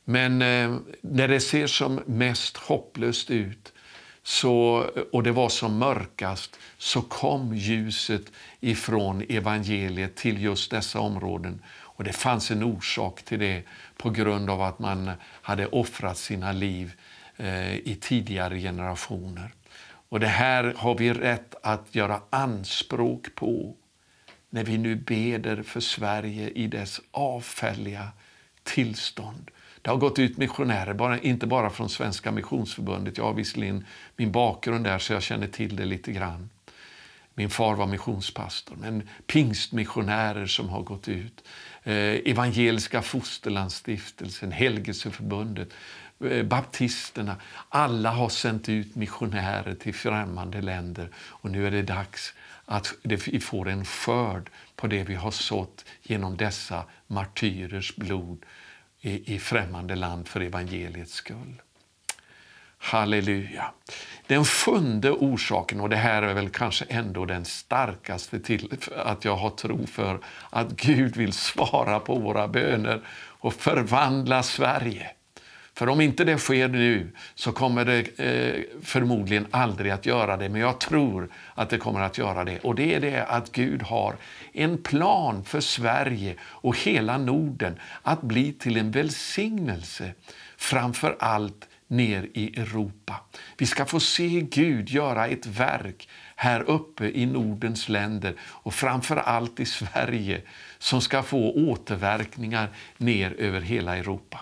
Men 0.05 0.41
eh, 0.41 0.75
när 1.01 1.27
det 1.27 1.39
ser 1.39 1.67
som 1.67 1.99
mest 2.05 2.57
hopplöst 2.57 3.31
ut 3.31 3.73
så, 4.29 4.85
och 5.11 5.23
det 5.23 5.31
var 5.31 5.49
som 5.49 5.77
mörkast 5.77 6.59
så 6.77 7.01
kom 7.01 7.55
ljuset 7.55 8.31
ifrån 8.59 9.25
evangeliet 9.29 10.15
till 10.15 10.41
just 10.41 10.71
dessa 10.71 10.99
områden. 10.99 11.61
Och 11.69 12.03
Det 12.03 12.13
fanns 12.13 12.51
en 12.51 12.63
orsak 12.63 13.21
till 13.21 13.39
det 13.39 13.63
på 13.97 14.09
grund 14.09 14.49
av 14.49 14.61
att 14.61 14.79
man 14.79 15.11
hade 15.21 15.67
offrat 15.67 16.17
sina 16.17 16.51
liv 16.51 16.93
eh, 17.37 17.75
i 17.75 17.97
tidigare 18.01 18.59
generationer. 18.59 19.51
Och 20.09 20.19
Det 20.19 20.27
här 20.27 20.73
har 20.77 20.95
vi 20.95 21.13
rätt 21.13 21.55
att 21.63 21.95
göra 21.95 22.21
anspråk 22.29 23.35
på 23.35 23.75
när 24.49 24.63
vi 24.63 24.77
nu 24.77 24.95
beder 24.95 25.63
för 25.63 25.79
Sverige 25.79 26.49
i 26.49 26.67
dess 26.67 27.01
avfälliga 27.11 28.07
tillstånd. 28.63 29.51
Det 29.89 29.93
har 29.93 29.99
gått 29.99 30.19
ut 30.19 30.37
missionärer, 30.37 30.93
bara, 30.93 31.19
inte 31.19 31.47
bara 31.47 31.69
från 31.69 31.89
Svenska 31.89 32.31
missionsförbundet. 32.31 33.17
Jag 33.17 33.23
har 33.23 33.33
visserligen 33.33 33.85
min 34.15 34.31
bakgrund 34.31 34.83
där 34.83 34.99
så 34.99 35.13
jag 35.13 35.23
känner 35.23 35.47
till 35.47 35.75
det 35.75 35.85
lite 35.85 36.11
grann. 36.11 36.49
Min 37.33 37.49
far 37.49 37.75
var 37.75 37.87
missionspastor, 37.87 38.75
men 38.75 39.09
pingstmissionärer 39.27 40.45
som 40.45 40.69
har 40.69 40.81
gått 40.81 41.07
ut. 41.07 41.43
Eh, 41.83 41.93
Evangeliska 41.93 43.01
fosterlandsstiftelsen, 43.01 44.51
Helgelseförbundet, 44.51 45.69
eh, 46.25 46.43
baptisterna. 46.43 47.35
Alla 47.69 48.11
har 48.11 48.29
sänt 48.29 48.69
ut 48.69 48.95
missionärer 48.95 49.75
till 49.75 49.93
främmande 49.93 50.61
länder 50.61 51.09
och 51.15 51.51
nu 51.51 51.67
är 51.67 51.71
det 51.71 51.81
dags 51.81 52.33
att 52.65 52.93
vi 53.03 53.39
får 53.39 53.69
en 53.69 53.85
skörd 53.85 54.49
på 54.75 54.87
det 54.87 55.03
vi 55.03 55.15
har 55.15 55.31
sått 55.31 55.85
genom 56.03 56.37
dessa 56.37 56.83
martyrers 57.07 57.95
blod 57.95 58.45
i, 59.01 59.35
i 59.35 59.39
främmande 59.39 59.95
land 59.95 60.27
för 60.27 60.41
evangeliets 60.41 61.13
skull. 61.13 61.61
Halleluja. 62.77 63.71
Den 64.27 64.45
sjunde 64.45 65.11
orsaken, 65.11 65.79
och 65.81 65.89
det 65.89 65.95
här 65.95 66.21
är 66.21 66.33
väl 66.33 66.49
kanske 66.49 66.85
ändå 66.89 67.25
den 67.25 67.45
starkaste 67.45 68.39
till 68.39 68.77
att 68.97 69.25
jag 69.25 69.35
har 69.35 69.49
tro 69.49 69.87
för 69.87 70.19
att 70.49 70.69
Gud 70.69 71.17
vill 71.17 71.33
svara 71.33 71.99
på 71.99 72.15
våra 72.15 72.47
böner 72.47 73.01
och 73.39 73.53
förvandla 73.53 74.43
Sverige. 74.43 75.11
För 75.79 75.89
om 75.89 76.01
inte 76.01 76.23
det 76.23 76.37
sker 76.37 76.67
nu 76.67 77.11
så 77.35 77.51
kommer 77.51 77.85
det 77.85 78.19
eh, 78.19 78.63
förmodligen 78.81 79.47
aldrig 79.51 79.91
att 79.91 80.05
göra 80.05 80.37
det, 80.37 80.49
men 80.49 80.61
jag 80.61 80.79
tror 80.79 81.29
att 81.55 81.69
det 81.69 81.77
kommer 81.77 82.01
att 82.01 82.17
göra 82.17 82.43
det. 82.43 82.59
Och 82.59 82.75
det 82.75 82.95
är 82.95 82.99
det 82.99 83.25
att 83.25 83.51
Gud 83.51 83.81
har 83.81 84.15
en 84.53 84.77
plan 84.77 85.43
för 85.43 85.59
Sverige 85.59 86.35
och 86.41 86.77
hela 86.77 87.17
Norden 87.17 87.79
att 88.03 88.21
bli 88.21 88.53
till 88.53 88.77
en 88.77 88.91
välsignelse, 88.91 90.11
framför 90.57 91.15
allt 91.19 91.67
ner 91.87 92.29
i 92.33 92.59
Europa. 92.59 93.15
Vi 93.57 93.65
ska 93.65 93.85
få 93.85 93.99
se 93.99 94.41
Gud 94.51 94.89
göra 94.89 95.27
ett 95.27 95.45
verk 95.45 96.09
här 96.35 96.61
uppe 96.69 97.09
i 97.09 97.25
Nordens 97.25 97.89
länder 97.89 98.33
och 98.41 98.73
framför 98.73 99.17
allt 99.17 99.59
i 99.59 99.65
Sverige 99.65 100.41
som 100.79 101.01
ska 101.01 101.23
få 101.23 101.51
återverkningar 101.51 102.67
ner 102.97 103.35
över 103.37 103.61
hela 103.61 103.97
Europa. 103.97 104.39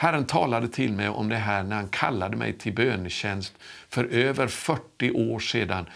Herren 0.00 0.26
talade 0.26 0.68
till 0.68 0.92
mig 0.92 1.08
om 1.08 1.28
det 1.28 1.36
här 1.36 1.62
när 1.62 1.76
han 1.76 1.88
kallade 1.88 2.36
mig 2.36 2.52
till 2.52 2.72
bönetjänst 2.72 3.54
för 3.88 4.04
över 4.04 4.46
40 4.46 5.10
år 5.10 5.38
sedan. 5.38 5.86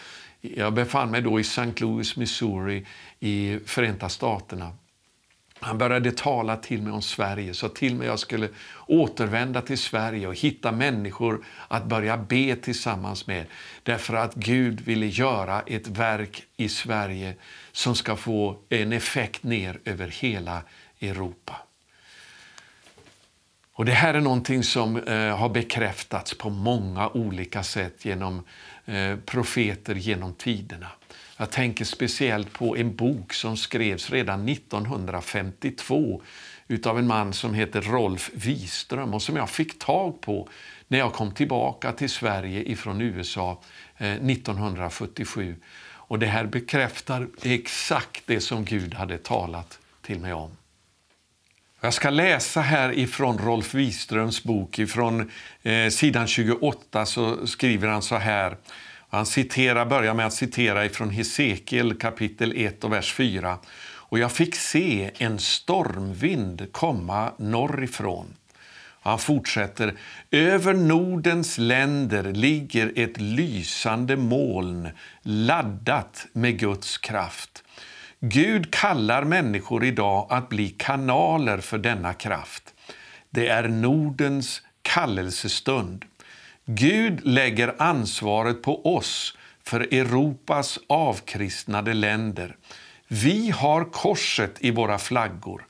Jag 0.40 0.74
befann 0.74 1.10
mig 1.10 1.22
då 1.22 1.38
i 1.38 1.40
St. 1.40 1.72
Louis, 1.76 2.16
Missouri 2.16 2.86
i 3.20 3.58
Förenta 3.66 4.08
Staterna. 4.08 4.72
Han 5.60 5.78
började 5.78 6.12
tala 6.12 6.56
till 6.56 6.82
mig 6.82 6.92
om 6.92 7.02
Sverige, 7.02 7.54
sa 7.54 7.68
till 7.68 7.94
mig 7.94 8.06
att 8.06 8.10
jag 8.10 8.18
skulle 8.18 8.48
återvända 8.86 9.60
till 9.62 9.78
Sverige 9.78 10.26
och 10.26 10.34
hitta 10.34 10.72
människor 10.72 11.44
att 11.68 11.84
börja 11.84 12.16
be 12.16 12.56
tillsammans 12.56 13.26
med. 13.26 13.46
Därför 13.82 14.14
att 14.14 14.34
Gud 14.34 14.80
ville 14.80 15.06
göra 15.06 15.62
ett 15.66 15.88
verk 15.88 16.42
i 16.56 16.68
Sverige 16.68 17.34
som 17.72 17.94
ska 17.94 18.16
få 18.16 18.56
en 18.68 18.92
effekt 18.92 19.42
ner 19.42 19.80
över 19.84 20.08
hela 20.08 20.62
Europa. 21.00 21.56
Och 23.82 23.86
Det 23.86 23.92
här 23.92 24.14
är 24.14 24.20
någonting 24.20 24.62
som 24.62 24.96
eh, 24.96 25.36
har 25.36 25.48
bekräftats 25.48 26.34
på 26.34 26.50
många 26.50 27.08
olika 27.08 27.62
sätt 27.62 28.04
genom 28.04 28.44
eh, 28.84 29.16
profeter 29.16 29.94
genom 29.94 30.34
tiderna. 30.34 30.86
Jag 31.36 31.50
tänker 31.50 31.84
speciellt 31.84 32.52
på 32.52 32.76
en 32.76 32.96
bok 32.96 33.32
som 33.32 33.56
skrevs 33.56 34.10
redan 34.10 34.48
1952 34.48 36.22
utav 36.68 36.98
en 36.98 37.06
man 37.06 37.32
som 37.32 37.54
heter 37.54 37.80
Rolf 37.80 38.30
Wiström 38.34 39.14
och 39.14 39.22
som 39.22 39.36
jag 39.36 39.50
fick 39.50 39.78
tag 39.78 40.20
på 40.20 40.48
när 40.88 40.98
jag 40.98 41.12
kom 41.12 41.34
tillbaka 41.34 41.92
till 41.92 42.10
Sverige 42.10 42.62
ifrån 42.62 43.00
USA 43.00 43.60
eh, 43.98 44.12
1977. 44.12 45.56
Och 45.84 46.18
Det 46.18 46.26
här 46.26 46.44
bekräftar 46.44 47.28
exakt 47.42 48.22
det 48.26 48.40
som 48.40 48.64
Gud 48.64 48.94
hade 48.94 49.18
talat 49.18 49.78
till 50.02 50.20
mig 50.20 50.32
om. 50.32 50.56
Jag 51.84 51.94
ska 51.94 52.10
läsa 52.10 52.60
här 52.60 52.98
ifrån 52.98 53.38
Rolf 53.38 53.74
Wiströms 53.74 54.42
bok. 54.42 54.78
Ifrån 54.78 55.30
eh, 55.62 55.88
sidan 55.88 56.26
28 56.26 57.06
så 57.06 57.46
skriver 57.46 57.88
han 57.88 58.02
så 58.02 58.16
här. 58.16 58.56
Han 59.10 59.26
citerar, 59.26 59.86
börjar 59.86 60.14
med 60.14 60.26
att 60.26 60.32
citera 60.32 60.84
ifrån 60.84 61.10
Hesekiel 61.10 61.94
kapitel 61.94 62.52
1 62.56 62.84
och 62.84 62.92
vers 62.92 63.12
4. 63.12 63.58
och 63.84 64.18
jag 64.18 64.32
fick 64.32 64.54
se 64.54 65.10
en 65.18 65.38
stormvind 65.38 66.72
komma 66.72 67.32
norrifrån. 67.36 68.34
Han 69.00 69.18
fortsätter. 69.18 69.94
Över 70.30 70.74
Nordens 70.74 71.58
länder 71.58 72.32
ligger 72.32 72.92
ett 72.96 73.20
lysande 73.20 74.16
moln 74.16 74.88
laddat 75.22 76.26
med 76.32 76.58
Guds 76.58 76.98
kraft. 76.98 77.61
Gud 78.24 78.70
kallar 78.70 79.24
människor 79.24 79.84
idag 79.84 80.26
att 80.30 80.48
bli 80.48 80.68
kanaler 80.68 81.58
för 81.58 81.78
denna 81.78 82.14
kraft. 82.14 82.74
Det 83.30 83.48
är 83.48 83.68
Nordens 83.68 84.62
kallelsestund. 84.82 86.04
Gud 86.64 87.26
lägger 87.26 87.82
ansvaret 87.82 88.62
på 88.62 88.96
oss 88.96 89.36
för 89.64 89.80
Europas 89.80 90.78
avkristnade 90.86 91.94
länder. 91.94 92.56
Vi 93.08 93.50
har 93.50 93.84
korset 93.84 94.54
i 94.58 94.70
våra 94.70 94.98
flaggor. 94.98 95.66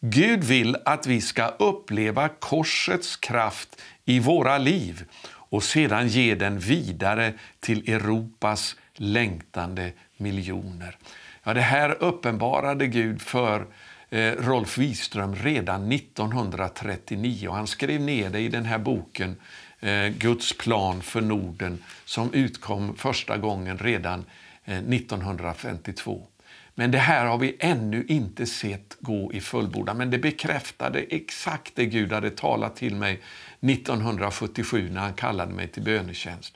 Gud 0.00 0.44
vill 0.44 0.76
att 0.84 1.06
vi 1.06 1.20
ska 1.20 1.46
uppleva 1.46 2.28
korsets 2.28 3.16
kraft 3.16 3.82
i 4.04 4.18
våra 4.18 4.58
liv 4.58 5.04
och 5.24 5.62
sedan 5.62 6.08
ge 6.08 6.34
den 6.34 6.58
vidare 6.58 7.34
till 7.60 7.88
Europas 7.88 8.76
längtande 8.94 9.92
miljoner. 10.16 10.96
Ja, 11.44 11.54
det 11.54 11.60
här 11.60 12.02
uppenbarade 12.02 12.86
Gud 12.86 13.22
för 13.22 13.66
eh, 14.10 14.32
Rolf 14.32 14.78
Wiström 14.78 15.34
redan 15.34 15.92
1939 15.92 17.48
och 17.48 17.54
han 17.54 17.66
skrev 17.66 18.00
ner 18.00 18.30
det 18.30 18.40
i 18.40 18.48
den 18.48 18.64
här 18.64 18.78
boken 18.78 19.36
eh, 19.80 20.08
Guds 20.08 20.58
plan 20.58 21.02
för 21.02 21.20
Norden 21.20 21.78
som 22.04 22.32
utkom 22.32 22.96
första 22.96 23.36
gången 23.36 23.78
redan 23.78 24.24
eh, 24.64 24.78
1952. 24.78 26.26
Men 26.74 26.90
det 26.90 26.98
här 26.98 27.26
har 27.26 27.38
vi 27.38 27.56
ännu 27.60 28.04
inte 28.08 28.46
sett 28.46 28.96
gå 29.00 29.32
i 29.32 29.40
fullbordan. 29.40 29.96
Men 29.96 30.10
det 30.10 30.18
bekräftade 30.18 30.98
exakt 30.98 31.72
det 31.74 31.86
Gud 31.86 32.12
hade 32.12 32.30
talat 32.30 32.76
till 32.76 32.94
mig 32.94 33.20
1977 33.60 34.90
när 34.90 35.00
han 35.00 35.14
kallade 35.14 35.52
mig 35.52 35.68
till 35.68 35.82
bönetjänst. 35.82 36.54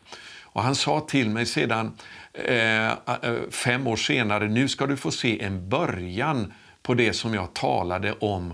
Och 0.57 0.63
han 0.63 0.75
sa 0.75 1.01
till 1.01 1.31
mig 1.31 1.47
sedan 1.47 1.93
eh, 2.33 2.91
eh, 2.91 2.95
fem 3.51 3.87
år 3.87 3.97
senare, 3.97 4.49
nu 4.49 4.69
ska 4.69 4.87
du 4.87 4.97
få 4.97 5.11
se 5.11 5.43
en 5.43 5.69
början 5.69 6.53
på 6.83 6.95
det 6.95 7.13
som 7.13 7.35
jag 7.35 7.55
talade 7.55 8.13
om 8.13 8.51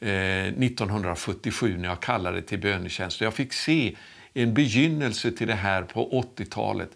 eh, 0.00 0.46
1977 0.46 1.78
när 1.78 1.88
jag 1.88 2.00
kallade 2.00 2.42
till 2.42 2.58
bönetjänst. 2.58 3.20
Jag 3.20 3.34
fick 3.34 3.52
se 3.52 3.96
en 4.34 4.54
begynnelse 4.54 5.32
till 5.32 5.46
det 5.46 5.54
här 5.54 5.82
på 5.82 6.24
80-talet. 6.36 6.90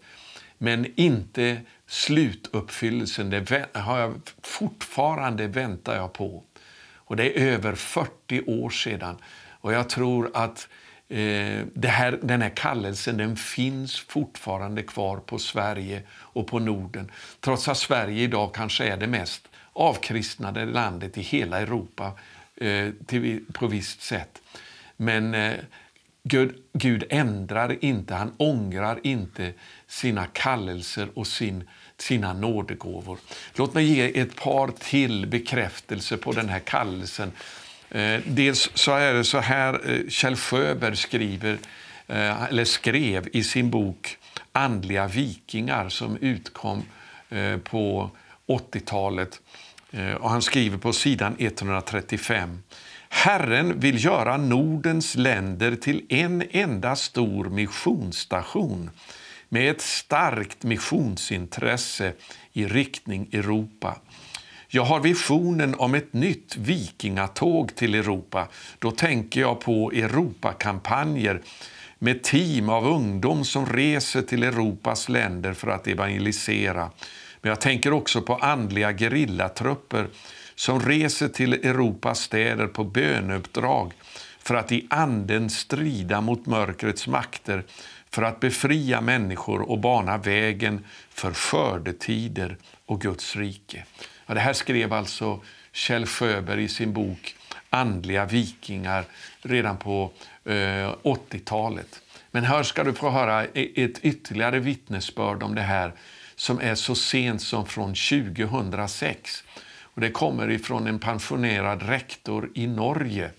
Men 0.58 0.86
inte 0.94 1.60
slutuppfyllelsen, 1.86 3.30
det 3.30 3.66
har 3.72 3.98
jag 3.98 4.14
fortfarande 4.42 5.46
väntar 5.46 5.96
jag 5.96 6.12
på. 6.12 6.42
Och 6.94 7.16
det 7.16 7.38
är 7.38 7.52
över 7.52 7.74
40 7.74 8.42
år 8.46 8.70
sedan. 8.70 9.16
Och 9.60 9.72
jag 9.72 9.88
tror 9.88 10.30
att 10.34 10.68
eh, 10.68 10.85
Eh, 11.08 11.64
det 11.74 11.88
här, 11.88 12.18
den 12.22 12.42
här 12.42 12.52
kallelsen 12.56 13.16
den 13.16 13.36
finns 13.36 13.98
fortfarande 14.00 14.82
kvar 14.82 15.16
på 15.16 15.38
Sverige 15.38 16.02
och 16.10 16.46
på 16.46 16.58
Norden. 16.58 17.10
Trots 17.40 17.68
att 17.68 17.78
Sverige 17.78 18.22
idag 18.22 18.54
kanske 18.54 18.84
är 18.84 18.96
det 18.96 19.06
mest 19.06 19.48
avkristnade 19.72 20.64
landet 20.64 21.18
i 21.18 21.20
hela 21.20 21.60
Europa 21.60 22.12
eh, 22.56 22.90
till, 23.06 23.44
på 23.52 23.66
visst 23.66 24.02
sätt. 24.02 24.42
Men 24.96 25.34
eh, 25.34 25.54
Gud, 26.22 26.54
Gud 26.72 27.04
ändrar 27.10 27.84
inte, 27.84 28.14
han 28.14 28.32
ångrar 28.36 29.00
inte 29.02 29.52
sina 29.86 30.26
kallelser 30.26 31.08
och 31.14 31.26
sin, 31.26 31.68
sina 31.98 32.32
nådegåvor. 32.32 33.18
Låt 33.54 33.74
mig 33.74 33.84
ge 33.84 34.20
ett 34.20 34.36
par 34.36 34.68
till 34.68 35.26
bekräftelser 35.26 36.16
på 36.16 36.32
den 36.32 36.48
här 36.48 36.58
kallelsen. 36.58 37.32
Eh, 37.90 38.20
dels 38.26 38.70
så 38.74 38.92
är 38.92 39.14
det 39.14 39.24
så 39.24 39.38
här 39.38 39.90
eh, 39.90 40.08
Kjell 40.08 40.36
Sjöberg 40.36 40.96
skriver, 40.96 41.58
eh, 42.06 42.44
eller 42.44 42.64
skrev 42.64 43.28
i 43.32 43.44
sin 43.44 43.70
bok 43.70 44.18
Andliga 44.52 45.06
vikingar 45.06 45.88
som 45.88 46.16
utkom 46.16 46.82
eh, 47.28 47.56
på 47.56 48.10
80-talet. 48.46 49.40
Eh, 49.90 50.14
och 50.14 50.30
han 50.30 50.42
skriver 50.42 50.78
på 50.78 50.92
sidan 50.92 51.36
135 51.38 52.62
Herren 53.08 53.80
vill 53.80 54.04
göra 54.04 54.36
Nordens 54.36 55.14
länder 55.14 55.76
till 55.76 56.06
en 56.08 56.42
enda 56.50 56.96
stor 56.96 57.44
missionsstation 57.44 58.90
med 59.48 59.70
ett 59.70 59.80
starkt 59.80 60.62
missionsintresse 60.62 62.12
i 62.52 62.66
riktning 62.66 63.28
Europa. 63.32 63.98
Jag 64.76 64.84
har 64.84 65.00
visionen 65.00 65.74
om 65.74 65.94
ett 65.94 66.12
nytt 66.12 66.56
vikingatåg 66.56 67.74
till 67.74 67.94
Europa. 67.94 68.48
Då 68.78 68.90
tänker 68.90 69.40
jag 69.40 69.60
på 69.60 69.92
Europakampanjer 69.92 71.42
med 71.98 72.22
team 72.22 72.68
av 72.68 72.86
ungdom 72.86 73.44
som 73.44 73.66
reser 73.66 74.22
till 74.22 74.42
Europas 74.42 75.08
länder 75.08 75.52
för 75.52 75.68
att 75.68 75.86
evangelisera. 75.86 76.90
Men 77.40 77.48
jag 77.48 77.60
tänker 77.60 77.92
också 77.92 78.22
på 78.22 78.34
andliga 78.34 78.92
gerillatrupper 78.92 80.08
som 80.54 80.80
reser 80.80 81.28
till 81.28 81.52
Europas 81.52 82.20
städer 82.20 82.66
på 82.66 82.84
böneuppdrag 82.84 83.92
för 84.38 84.54
att 84.54 84.72
i 84.72 84.86
anden 84.90 85.50
strida 85.50 86.20
mot 86.20 86.46
mörkrets 86.46 87.06
makter 87.06 87.64
för 88.10 88.22
att 88.22 88.40
befria 88.40 89.00
människor 89.00 89.70
och 89.70 89.78
bana 89.78 90.18
vägen 90.18 90.84
för 91.10 91.32
skördetider 91.32 92.56
och 92.86 93.00
Guds 93.00 93.36
rike. 93.36 93.84
Ja, 94.26 94.34
det 94.34 94.40
här 94.40 94.52
skrev 94.52 94.92
alltså 94.92 95.40
Kjell 95.72 96.06
Sjöberg 96.06 96.64
i 96.64 96.68
sin 96.68 96.92
bok 96.92 97.34
Andliga 97.70 98.24
vikingar 98.24 99.04
redan 99.42 99.76
på 99.76 100.12
eh, 100.44 100.94
80-talet. 101.02 102.02
Men 102.30 102.44
här 102.44 102.62
ska 102.62 102.84
du 102.84 102.92
få 102.92 103.10
höra 103.10 103.44
e-, 103.44 103.84
ett 103.84 103.98
ytterligare 104.04 104.58
vittnesbörd 104.58 105.42
om 105.42 105.54
det 105.54 105.62
här 105.62 105.92
som 106.36 106.60
är 106.60 106.74
så 106.74 106.94
sent 106.94 107.42
som 107.42 107.66
från 107.66 107.94
2006. 107.94 109.44
Och 109.80 110.00
det 110.00 110.10
kommer 110.10 110.50
ifrån 110.50 110.86
en 110.86 110.98
pensionerad 110.98 111.82
rektor 111.82 112.50
i 112.54 112.66
Norge 112.66 113.30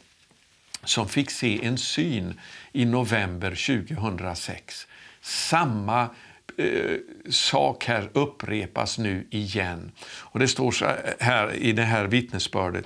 som 0.83 1.09
fick 1.09 1.31
se 1.31 1.65
en 1.65 1.77
syn 1.77 2.39
i 2.71 2.85
november 2.85 3.83
2006. 3.85 4.87
Samma 5.21 6.09
eh, 6.57 6.97
sak 7.29 7.85
här 7.85 8.09
upprepas 8.13 8.97
nu 8.97 9.27
igen. 9.29 9.91
Och 10.19 10.39
Det 10.39 10.47
står 10.47 10.71
så 10.71 10.91
här 11.19 11.53
i 11.53 11.71
det 11.71 11.83
här 11.83 12.05
vittnesbördet. 12.05 12.85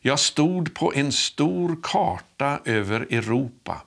Jag 0.00 0.18
stod 0.18 0.74
på 0.74 0.92
en 0.94 1.12
stor 1.12 1.76
karta 1.82 2.60
över 2.64 3.00
Europa. 3.00 3.82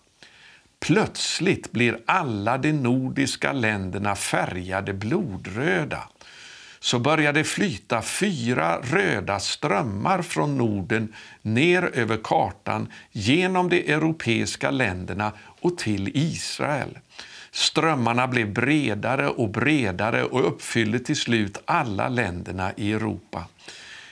Plötsligt 0.80 1.72
blir 1.72 2.00
alla 2.06 2.58
de 2.58 2.72
nordiska 2.72 3.54
länderna 3.54 4.16
färgade 4.16 4.94
blodröda 4.94 6.10
så 6.84 7.00
började 7.00 7.44
flyta 7.44 8.02
fyra 8.02 8.80
röda 8.82 9.40
strömmar 9.40 10.22
från 10.22 10.58
Norden 10.58 11.14
ner 11.42 11.84
över 11.84 12.18
kartan 12.24 12.88
genom 13.12 13.70
de 13.70 13.94
europeiska 13.94 14.72
länderna 14.72 15.32
och 15.62 15.78
till 15.78 16.12
Israel. 16.14 16.98
Strömmarna 17.54 18.28
blev 18.28 18.54
bredare 18.54 19.28
och 19.30 19.50
bredare 19.50 20.24
och 20.24 20.48
uppfyllde 20.48 21.00
till 21.00 21.16
slut 21.16 21.58
alla 21.66 22.10
länderna 22.10 22.72
i 22.78 22.94
Europa. 22.94 23.46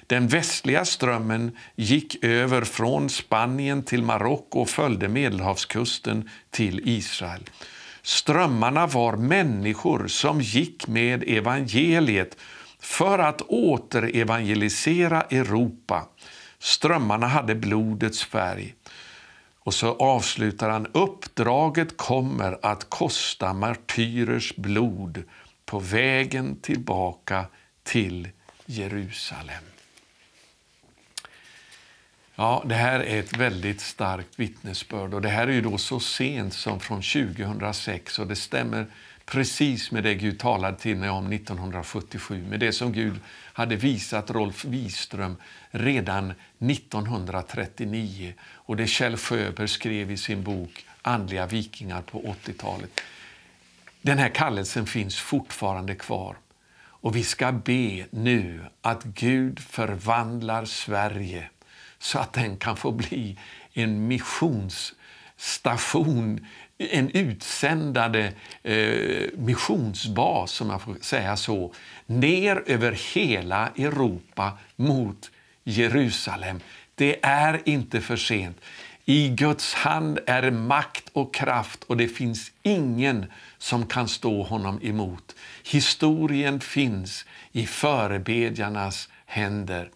Den 0.08 0.28
västliga 0.28 0.86
strömmen 0.86 1.58
gick 1.75 2.23
över 2.23 2.62
från 2.62 3.10
Spanien 3.10 3.84
till 3.84 4.04
Marocko 4.04 4.60
och 4.60 4.69
följde 4.69 5.08
Medelhavskusten 5.08 6.30
till 6.49 6.82
Israel. 6.86 7.49
Strömmarna 8.02 8.88
var 8.88 9.15
människor 9.15 10.08
som 10.08 10.41
gick 10.41 10.88
med 10.88 11.23
evangeliet 11.28 12.38
för 12.80 13.19
att 13.19 13.41
återevangelisera 13.41 15.21
Europa. 15.21 16.06
Strömmarna 16.60 17.28
hade 17.28 17.56
blodets 17.56 18.23
färg. 18.23 18.75
Och 19.59 19.73
så 19.73 19.95
avslutar 19.95 20.69
han 20.69 20.87
uppdraget 20.87 21.97
kommer 21.97 22.59
att 22.61 22.89
kosta 22.89 23.53
martyrers 23.53 24.55
blod 24.55 25.23
på 25.65 25.79
vägen 25.79 26.55
tillbaka 26.62 27.45
till 27.83 28.29
Jerusalem. 28.65 29.63
Ja, 32.35 32.63
det 32.65 32.75
här 32.75 32.99
är 32.99 33.19
ett 33.19 33.37
väldigt 33.37 33.81
starkt 33.81 34.39
vittnesbörd 34.39 35.13
och 35.13 35.21
det 35.21 35.29
här 35.29 35.47
är 35.47 35.51
ju 35.51 35.62
då 35.62 35.77
så 35.77 35.99
sent 35.99 36.53
som 36.53 36.79
från 36.79 37.01
2006 37.01 38.19
och 38.19 38.27
det 38.27 38.35
stämmer 38.35 38.87
precis 39.30 39.92
med 39.92 40.04
det 40.04 40.15
Gud 40.15 40.40
talade 40.40 40.77
till 40.77 40.98
mig 40.98 41.10
om 41.10 41.34
1977, 41.34 42.46
med 42.50 42.60
det 42.60 42.71
som 42.71 42.92
Gud 42.92 43.19
hade 43.54 43.75
visat 43.75 44.32
Rolf 44.32 44.65
Wiström 44.65 45.36
redan 45.71 46.34
1939 46.60 48.34
och 48.42 48.77
det 48.77 48.88
Kjell 48.88 49.17
Sjöberg 49.17 49.67
skrev 49.67 50.12
i 50.12 50.17
sin 50.17 50.44
bok 50.44 50.86
Andliga 51.02 51.46
vikingar 51.46 52.02
på 52.02 52.21
80-talet. 52.21 53.02
Den 54.02 54.17
här 54.17 54.30
kallelsen 54.30 54.86
finns 54.86 55.19
fortfarande 55.19 55.96
kvar. 55.96 56.36
Och 57.02 57.15
vi 57.15 57.23
ska 57.23 57.52
be 57.52 58.06
nu 58.10 58.62
att 58.82 59.04
Gud 59.04 59.60
förvandlar 59.60 60.65
Sverige 60.65 61.50
så 62.00 62.19
att 62.19 62.34
den 62.34 62.58
kan 62.58 62.77
få 62.77 62.92
bli 62.92 63.38
en 63.73 64.08
missionsstation, 64.08 66.48
en 66.80 67.10
utsändade 67.10 68.34
eh, 68.63 69.30
missionsbas, 69.38 70.62
om 70.62 70.67
man 70.67 70.80
får 70.80 70.96
säga 71.02 71.38
så, 71.38 71.73
ner 72.06 72.63
över 72.65 72.98
hela 73.13 73.67
Europa 73.67 74.58
mot 74.75 75.32
Jerusalem. 75.63 76.60
Det 76.96 77.25
är 77.25 77.62
inte 77.65 78.02
för 78.02 78.15
sent. 78.15 78.58
I 79.06 79.30
Guds 79.30 79.73
hand 79.73 80.19
är 80.25 80.52
makt 80.52 81.10
och 81.13 81.34
kraft 81.34 81.84
och 81.84 81.98
det 81.98 82.08
finns 82.08 82.52
ingen 82.63 83.25
som 83.58 83.86
kan 83.86 84.08
stå 84.08 84.44
honom 84.44 84.80
emot. 84.84 85.36
Historien 85.63 86.60
finns 86.60 87.25
i 87.52 87.65
förebedjarnas 87.65 89.10
händer. 89.25 89.90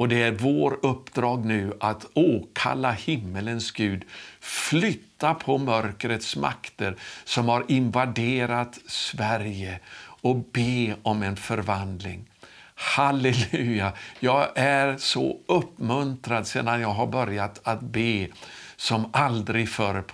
Och 0.00 0.08
det 0.08 0.22
är 0.22 0.32
vår 0.32 0.78
uppdrag 0.82 1.44
nu 1.44 1.72
att 1.80 2.06
åkalla 2.14 2.92
himmelens 2.92 3.70
Gud, 3.70 4.04
flytta 4.40 5.34
på 5.34 5.58
mörkrets 5.58 6.36
makter 6.36 6.96
som 7.24 7.48
har 7.48 7.64
invaderat 7.68 8.78
Sverige 8.86 9.80
och 10.22 10.36
be 10.36 10.96
om 11.02 11.22
en 11.22 11.36
förvandling. 11.36 12.26
Halleluja! 12.74 13.92
Jag 14.20 14.48
är 14.54 14.96
så 14.96 15.38
uppmuntrad 15.46 16.46
sedan 16.46 16.80
jag 16.80 16.88
har 16.88 17.06
börjat 17.06 17.60
att 17.64 17.80
be 17.80 18.28
som 18.76 19.10
aldrig 19.12 19.68
förr 19.68 20.04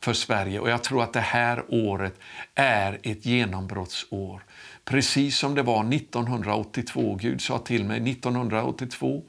för 0.00 0.12
Sverige. 0.12 0.60
Och 0.60 0.70
jag 0.70 0.82
tror 0.82 1.02
att 1.02 1.12
det 1.12 1.20
här 1.20 1.64
året 1.68 2.14
är 2.54 2.98
ett 3.02 3.26
genombrottsår. 3.26 4.44
Precis 4.84 5.38
som 5.38 5.54
det 5.54 5.62
var 5.62 5.94
1982. 5.94 7.18
Gud 7.20 7.40
sa 7.40 7.58
till 7.58 7.84
mig 7.84 8.10
1982 8.10 9.22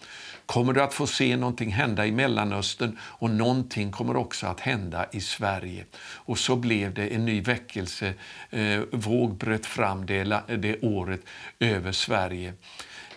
kommer 0.45 0.73
du 0.73 0.81
att 0.81 0.93
få 0.93 1.07
se 1.07 1.37
någonting 1.37 1.71
hända 1.71 2.05
i 2.05 2.11
Mellanöstern 2.11 2.97
och 3.01 3.29
någonting 3.29 3.91
kommer 3.91 4.15
också 4.15 4.47
att 4.47 4.59
hända 4.59 5.05
i 5.11 5.21
Sverige. 5.21 5.85
Och 6.15 6.39
så 6.39 6.55
blev 6.55 6.93
det 6.93 7.07
en 7.07 7.25
ny 7.25 7.41
väckelse. 7.41 8.13
Eh, 8.49 8.79
våg 8.91 9.37
bröt 9.37 9.65
fram 9.65 10.05
det, 10.05 10.23
det 10.47 10.79
året 10.81 11.21
över 11.59 11.91
Sverige. 11.91 12.53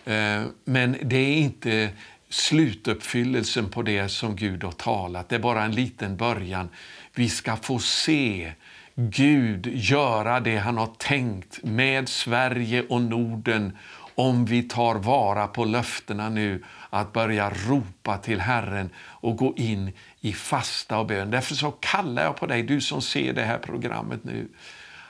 Eh, 0.05 0.43
men 0.65 0.97
det 1.03 1.17
är 1.17 1.35
inte 1.35 1.89
slutuppfyllelsen 2.29 3.69
på 3.69 3.81
det 3.81 4.09
som 4.09 4.35
Gud 4.35 4.63
har 4.63 4.71
talat. 4.71 5.29
Det 5.29 5.35
är 5.35 5.39
bara 5.39 5.63
en 5.63 5.75
liten 5.75 6.17
början. 6.17 6.69
Vi 7.15 7.29
ska 7.29 7.55
få 7.55 7.79
se 7.79 8.53
Gud 8.95 9.67
göra 9.73 10.39
det 10.39 10.57
han 10.57 10.77
har 10.77 10.93
tänkt 10.97 11.63
med 11.63 12.09
Sverige 12.09 12.83
och 12.89 13.01
Norden 13.01 13.77
om 14.15 14.45
vi 14.45 14.63
tar 14.63 14.95
vara 14.95 15.47
på 15.47 15.65
löftena 15.65 16.29
nu 16.29 16.63
att 16.89 17.13
börja 17.13 17.49
ropa 17.49 18.17
till 18.17 18.39
Herren 18.39 18.89
och 18.97 19.37
gå 19.37 19.53
in 19.57 19.91
i 20.21 20.33
fasta 20.33 20.99
och 20.99 21.05
bön. 21.05 21.31
Därför 21.31 21.55
så 21.55 21.71
kallar 21.71 22.23
jag 22.23 22.35
på 22.35 22.45
dig, 22.45 22.63
du 22.63 22.81
som 22.81 23.01
ser 23.01 23.33
det 23.33 23.43
här 23.43 23.57
programmet 23.57 24.23
nu, 24.23 24.47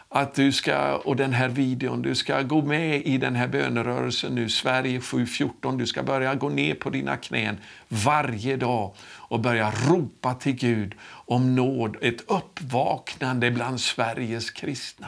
att 0.10 0.36
du 0.36 0.52
ska, 0.52 0.96
och 0.96 1.16
den 1.16 1.34
här 1.34 1.50
videon, 1.50 2.02
du 2.02 2.16
ska 2.16 2.42
gå 2.42 2.62
med 2.62 3.02
i 3.06 3.18
den 3.18 3.36
här 3.36 3.48
bönerörelsen 3.48 4.36
nu, 4.36 4.50
Sverige 4.50 5.00
7.14. 5.00 5.78
Du 5.78 5.86
ska 5.86 6.04
börja 6.04 6.36
gå 6.36 6.50
ner 6.50 6.76
på 6.76 6.90
dina 6.90 7.18
knän 7.18 7.58
varje 7.88 8.58
dag 8.58 8.94
och 9.02 9.40
börja 9.40 9.72
ropa 9.90 10.34
till 10.34 10.56
Gud 10.56 10.96
om 11.10 11.56
nåd, 11.56 11.98
ett 12.02 12.22
uppvaknande 12.28 13.52
bland 13.52 13.82
Sveriges 13.82 14.52
kristna. 14.52 15.08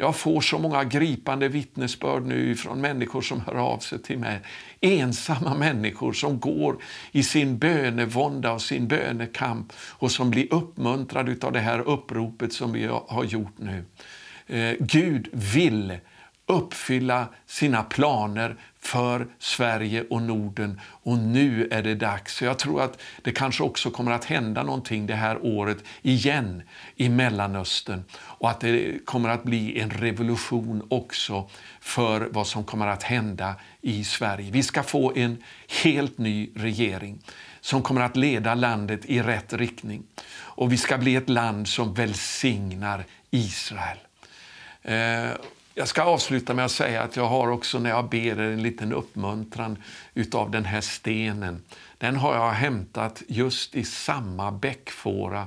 Jag 0.00 0.16
får 0.16 0.40
så 0.40 0.58
många 0.58 0.84
gripande 0.84 1.48
vittnesbörd 1.48 2.22
nu 2.22 2.56
från 2.56 2.80
människor 2.80 3.22
som 3.22 3.40
hör 3.40 3.54
av 3.54 3.78
sig 3.78 4.02
till 4.02 4.18
mig. 4.18 4.40
Ensamma 4.80 5.54
människor 5.54 6.12
som 6.12 6.40
går 6.40 6.82
i 7.12 7.22
sin 7.22 7.58
bönevånda 7.58 8.52
och 8.52 8.62
sin 8.62 8.88
bönekamp 8.88 9.72
och 9.78 10.10
som 10.10 10.30
blir 10.30 10.54
uppmuntrade 10.54 11.46
av 11.46 11.52
det 11.52 11.60
här 11.60 11.80
uppropet 11.80 12.52
som 12.52 12.72
vi 12.72 12.86
har 13.06 13.24
gjort 13.24 13.58
nu. 13.58 13.84
Eh, 14.46 14.76
Gud 14.80 15.28
vill 15.32 15.98
uppfylla 16.50 17.28
sina 17.46 17.82
planer 17.82 18.56
för 18.80 19.26
Sverige 19.38 20.04
och 20.10 20.22
Norden. 20.22 20.80
Och 20.84 21.18
nu 21.18 21.68
är 21.70 21.82
det 21.82 21.94
dags. 21.94 22.42
Jag 22.42 22.58
tror 22.58 22.82
att 22.82 23.00
det 23.22 23.32
kanske 23.32 23.62
också 23.62 23.90
kommer 23.90 24.12
att 24.12 24.24
hända 24.24 24.62
någonting 24.62 25.06
det 25.06 25.14
här 25.14 25.44
året 25.44 25.78
igen 26.02 26.62
i 26.96 27.08
Mellanöstern. 27.08 28.04
Och 28.12 28.50
att 28.50 28.60
det 28.60 29.06
kommer 29.06 29.28
att 29.28 29.42
bli 29.42 29.80
en 29.80 29.90
revolution 29.90 30.86
också 30.90 31.48
för 31.80 32.20
vad 32.20 32.46
som 32.46 32.64
kommer 32.64 32.86
att 32.86 33.02
hända 33.02 33.54
i 33.80 34.04
Sverige. 34.04 34.50
Vi 34.50 34.62
ska 34.62 34.82
få 34.82 35.12
en 35.16 35.42
helt 35.82 36.18
ny 36.18 36.50
regering 36.56 37.18
som 37.60 37.82
kommer 37.82 38.00
att 38.00 38.16
leda 38.16 38.54
landet 38.54 39.00
i 39.04 39.22
rätt 39.22 39.52
riktning. 39.52 40.02
Och 40.32 40.72
vi 40.72 40.76
ska 40.76 40.98
bli 40.98 41.16
ett 41.16 41.28
land 41.28 41.68
som 41.68 41.94
välsignar 41.94 43.04
Israel. 43.30 43.98
Eh, 44.82 45.30
jag 45.80 45.88
ska 45.88 46.02
avsluta 46.02 46.54
med 46.54 46.64
att 46.64 46.70
säga 46.70 47.02
att 47.02 47.16
jag 47.16 47.26
har 47.26 47.48
också 47.48 47.78
när 47.78 47.90
jag 47.90 48.08
ber 48.08 48.40
en 48.40 48.62
liten 48.62 48.92
uppmuntran 48.92 49.82
utav 50.14 50.50
den 50.50 50.64
här 50.64 50.80
stenen. 50.80 51.62
Den 51.98 52.16
har 52.16 52.34
jag 52.34 52.50
hämtat 52.50 53.22
just 53.28 53.74
i 53.74 53.84
samma 53.84 54.52
bäckfåra 54.52 55.46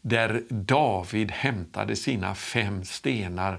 där 0.00 0.42
David 0.48 1.30
hämtade 1.30 1.96
sina 1.96 2.34
fem 2.34 2.84
stenar 2.84 3.58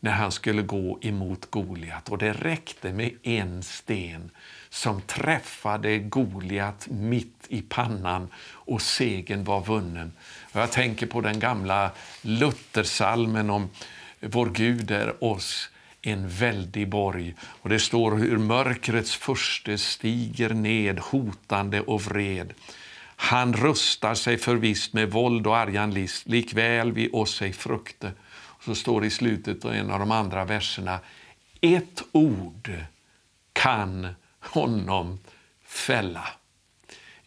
när 0.00 0.12
han 0.12 0.32
skulle 0.32 0.62
gå 0.62 0.98
emot 1.02 1.50
Goliat. 1.50 2.08
Och 2.08 2.18
det 2.18 2.32
räckte 2.32 2.92
med 2.92 3.10
en 3.22 3.62
sten 3.62 4.30
som 4.68 5.00
träffade 5.00 5.98
Goliat 5.98 6.88
mitt 6.90 7.44
i 7.48 7.62
pannan 7.62 8.28
och 8.52 8.82
segern 8.82 9.44
var 9.44 9.60
vunnen. 9.60 10.12
Och 10.52 10.60
jag 10.60 10.72
tänker 10.72 11.06
på 11.06 11.20
den 11.20 11.40
gamla 11.40 11.90
Luthersalmen 12.22 13.50
om 13.50 13.68
vår 14.26 14.50
Gud 14.50 14.90
är 14.90 15.24
oss 15.24 15.70
en 16.02 16.28
väldig 16.28 16.88
borg. 16.88 17.34
Och 17.42 17.68
det 17.68 17.78
står 17.78 18.16
hur 18.16 18.38
mörkrets 18.38 19.14
furste 19.14 19.78
stiger 19.78 20.50
ned 20.50 20.98
hotande 20.98 21.80
och 21.80 22.02
vred. 22.02 22.54
Han 23.16 23.54
rustar 23.54 24.14
sig 24.14 24.38
förvisst 24.38 24.92
med 24.92 25.10
våld 25.10 25.46
och 25.46 25.56
argan 25.56 25.94
list, 25.94 26.28
likväl 26.28 26.92
vi 26.92 27.10
oss 27.12 27.42
ej 27.42 27.52
frukte. 27.52 28.12
Och 28.26 28.64
så 28.64 28.74
står 28.74 29.00
det 29.00 29.06
i 29.06 29.10
slutet 29.10 29.64
av 29.64 29.72
en 29.72 29.90
av 29.90 29.98
de 29.98 30.10
andra 30.10 30.44
verserna, 30.44 31.00
ett 31.60 32.02
ord 32.12 32.72
kan 33.52 34.08
honom 34.40 35.18
fälla. 35.64 36.28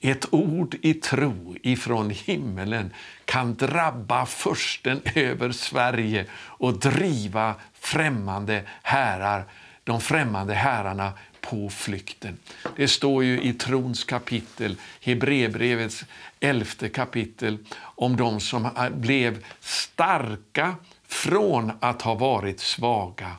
Ett 0.02 0.34
ord 0.34 0.76
i 0.82 0.94
tro 0.94 1.56
ifrån 1.64 2.10
himmelen 2.10 2.94
kan 3.26 3.56
drabba 3.56 4.26
försten 4.26 5.02
över 5.16 5.52
Sverige 5.52 6.26
och 6.34 6.80
driva 6.80 7.56
främmande 7.74 8.64
härar, 8.84 9.46
de 9.84 10.02
främmande 10.02 10.54
herrarna 10.54 11.14
på 11.42 11.70
flykten. 11.70 12.38
Det 12.76 12.88
står 12.88 13.24
ju 13.24 13.42
i 13.42 13.54
trons 13.54 14.04
kapitel, 14.04 14.76
Hebreerbrevets 15.02 16.06
elfte 16.40 16.90
kapitel, 16.90 17.58
om 17.80 18.16
de 18.16 18.40
som 18.40 18.70
blev 18.92 19.46
starka 19.60 20.76
från 21.08 21.72
att 21.80 22.02
ha 22.02 22.16
varit 22.16 22.60
svaga 22.60 23.32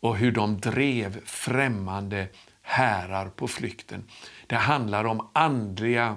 och 0.00 0.16
hur 0.16 0.32
de 0.32 0.60
drev 0.60 1.20
främmande 1.24 2.26
härar 2.62 3.28
på 3.28 3.48
flykten. 3.48 4.04
Det 4.46 4.56
handlar 4.56 5.04
om 5.04 5.30
andliga 5.32 6.16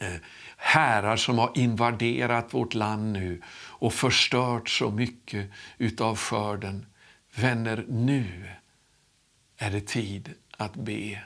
eh, 0.00 0.20
härar 0.56 1.16
som 1.16 1.38
har 1.38 1.52
invaderat 1.54 2.54
vårt 2.54 2.74
land 2.74 3.12
nu 3.12 3.42
och 3.68 3.92
förstört 3.92 4.68
så 4.68 4.90
mycket 4.90 5.50
utav 5.78 6.16
skörden. 6.16 6.86
Vänner, 7.34 7.84
nu 7.88 8.50
är 9.56 9.70
det 9.70 9.86
tid 9.86 10.34
att 10.56 10.74
be. 10.74 11.22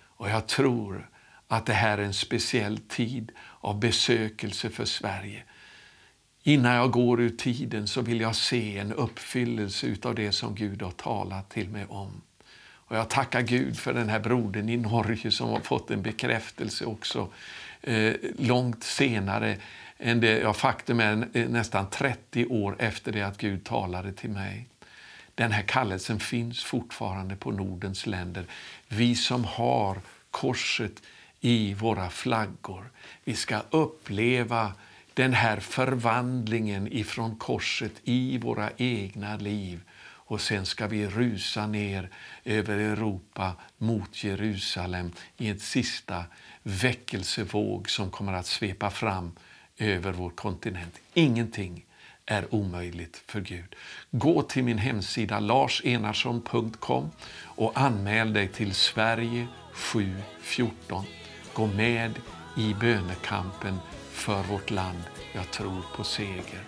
Och 0.00 0.30
jag 0.30 0.46
tror 0.46 1.10
att 1.48 1.66
det 1.66 1.72
här 1.72 1.98
är 1.98 2.02
en 2.02 2.14
speciell 2.14 2.78
tid 2.78 3.32
av 3.60 3.80
besökelse 3.80 4.70
för 4.70 4.84
Sverige. 4.84 5.42
Innan 6.42 6.74
jag 6.74 6.90
går 6.90 7.20
ur 7.20 7.36
tiden 7.36 7.88
så 7.88 8.02
vill 8.02 8.20
jag 8.20 8.36
se 8.36 8.78
en 8.78 8.92
uppfyllelse 8.92 9.86
utav 9.86 10.14
det 10.14 10.32
som 10.32 10.54
Gud 10.54 10.82
har 10.82 10.90
talat 10.90 11.50
till 11.50 11.68
mig 11.68 11.86
om. 11.88 12.22
Och 12.88 12.96
jag 12.96 13.10
tackar 13.10 13.42
Gud 13.42 13.78
för 13.78 13.92
den 13.92 14.08
här 14.08 14.20
brodern 14.20 14.68
i 14.68 14.76
Norge 14.76 15.30
som 15.30 15.48
har 15.48 15.60
fått 15.60 15.90
en 15.90 16.02
bekräftelse 16.02 16.84
också 16.84 17.28
eh, 17.82 18.14
långt 18.38 18.84
senare 18.84 19.56
än 19.98 20.20
det, 20.20 20.38
ja, 20.38 20.52
faktum 20.52 21.00
är 21.00 21.48
nästan 21.48 21.90
30 21.90 22.46
år 22.46 22.76
efter 22.78 23.12
det 23.12 23.22
att 23.22 23.38
Gud 23.38 23.64
talade 23.64 24.12
till 24.12 24.30
mig. 24.30 24.66
Den 25.34 25.52
här 25.52 25.62
kallelsen 25.62 26.20
finns 26.20 26.64
fortfarande 26.64 27.36
på 27.36 27.50
Nordens 27.50 28.06
länder. 28.06 28.44
Vi 28.88 29.14
som 29.14 29.44
har 29.44 29.98
korset 30.30 31.02
i 31.40 31.74
våra 31.74 32.10
flaggor, 32.10 32.90
vi 33.24 33.34
ska 33.34 33.60
uppleva 33.70 34.72
den 35.14 35.32
här 35.32 35.60
förvandlingen 35.60 36.88
ifrån 36.92 37.36
korset 37.36 37.92
i 38.04 38.38
våra 38.38 38.70
egna 38.76 39.36
liv 39.36 39.80
och 40.28 40.40
sen 40.40 40.66
ska 40.66 40.86
vi 40.86 41.06
rusa 41.06 41.66
ner 41.66 42.10
över 42.44 42.78
Europa 42.78 43.52
mot 43.78 44.24
Jerusalem 44.24 45.12
i 45.36 45.48
en 45.48 45.60
sista 45.60 46.24
väckelsevåg 46.62 47.90
som 47.90 48.10
kommer 48.10 48.32
att 48.32 48.46
svepa 48.46 48.90
fram 48.90 49.32
över 49.78 50.12
vår 50.12 50.30
kontinent. 50.30 51.00
Ingenting 51.14 51.84
är 52.26 52.54
omöjligt 52.54 53.22
för 53.26 53.40
Gud. 53.40 53.74
Gå 54.10 54.42
till 54.42 54.64
min 54.64 54.78
hemsida 54.78 55.40
larsenarsson.com 55.40 57.10
och 57.44 57.80
anmäl 57.80 58.32
dig 58.32 58.48
till 58.48 58.74
Sverige 58.74 59.46
714. 59.72 61.04
Gå 61.52 61.66
med 61.66 62.20
i 62.56 62.74
bönekampen 62.74 63.78
för 64.10 64.42
vårt 64.42 64.70
land. 64.70 65.02
Jag 65.34 65.50
tror 65.50 65.82
på 65.96 66.04
seger. 66.04 66.64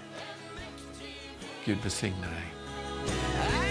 Gud 1.65 1.79
välsigne 1.83 2.27
dig. 2.27 2.60
I 3.07 3.70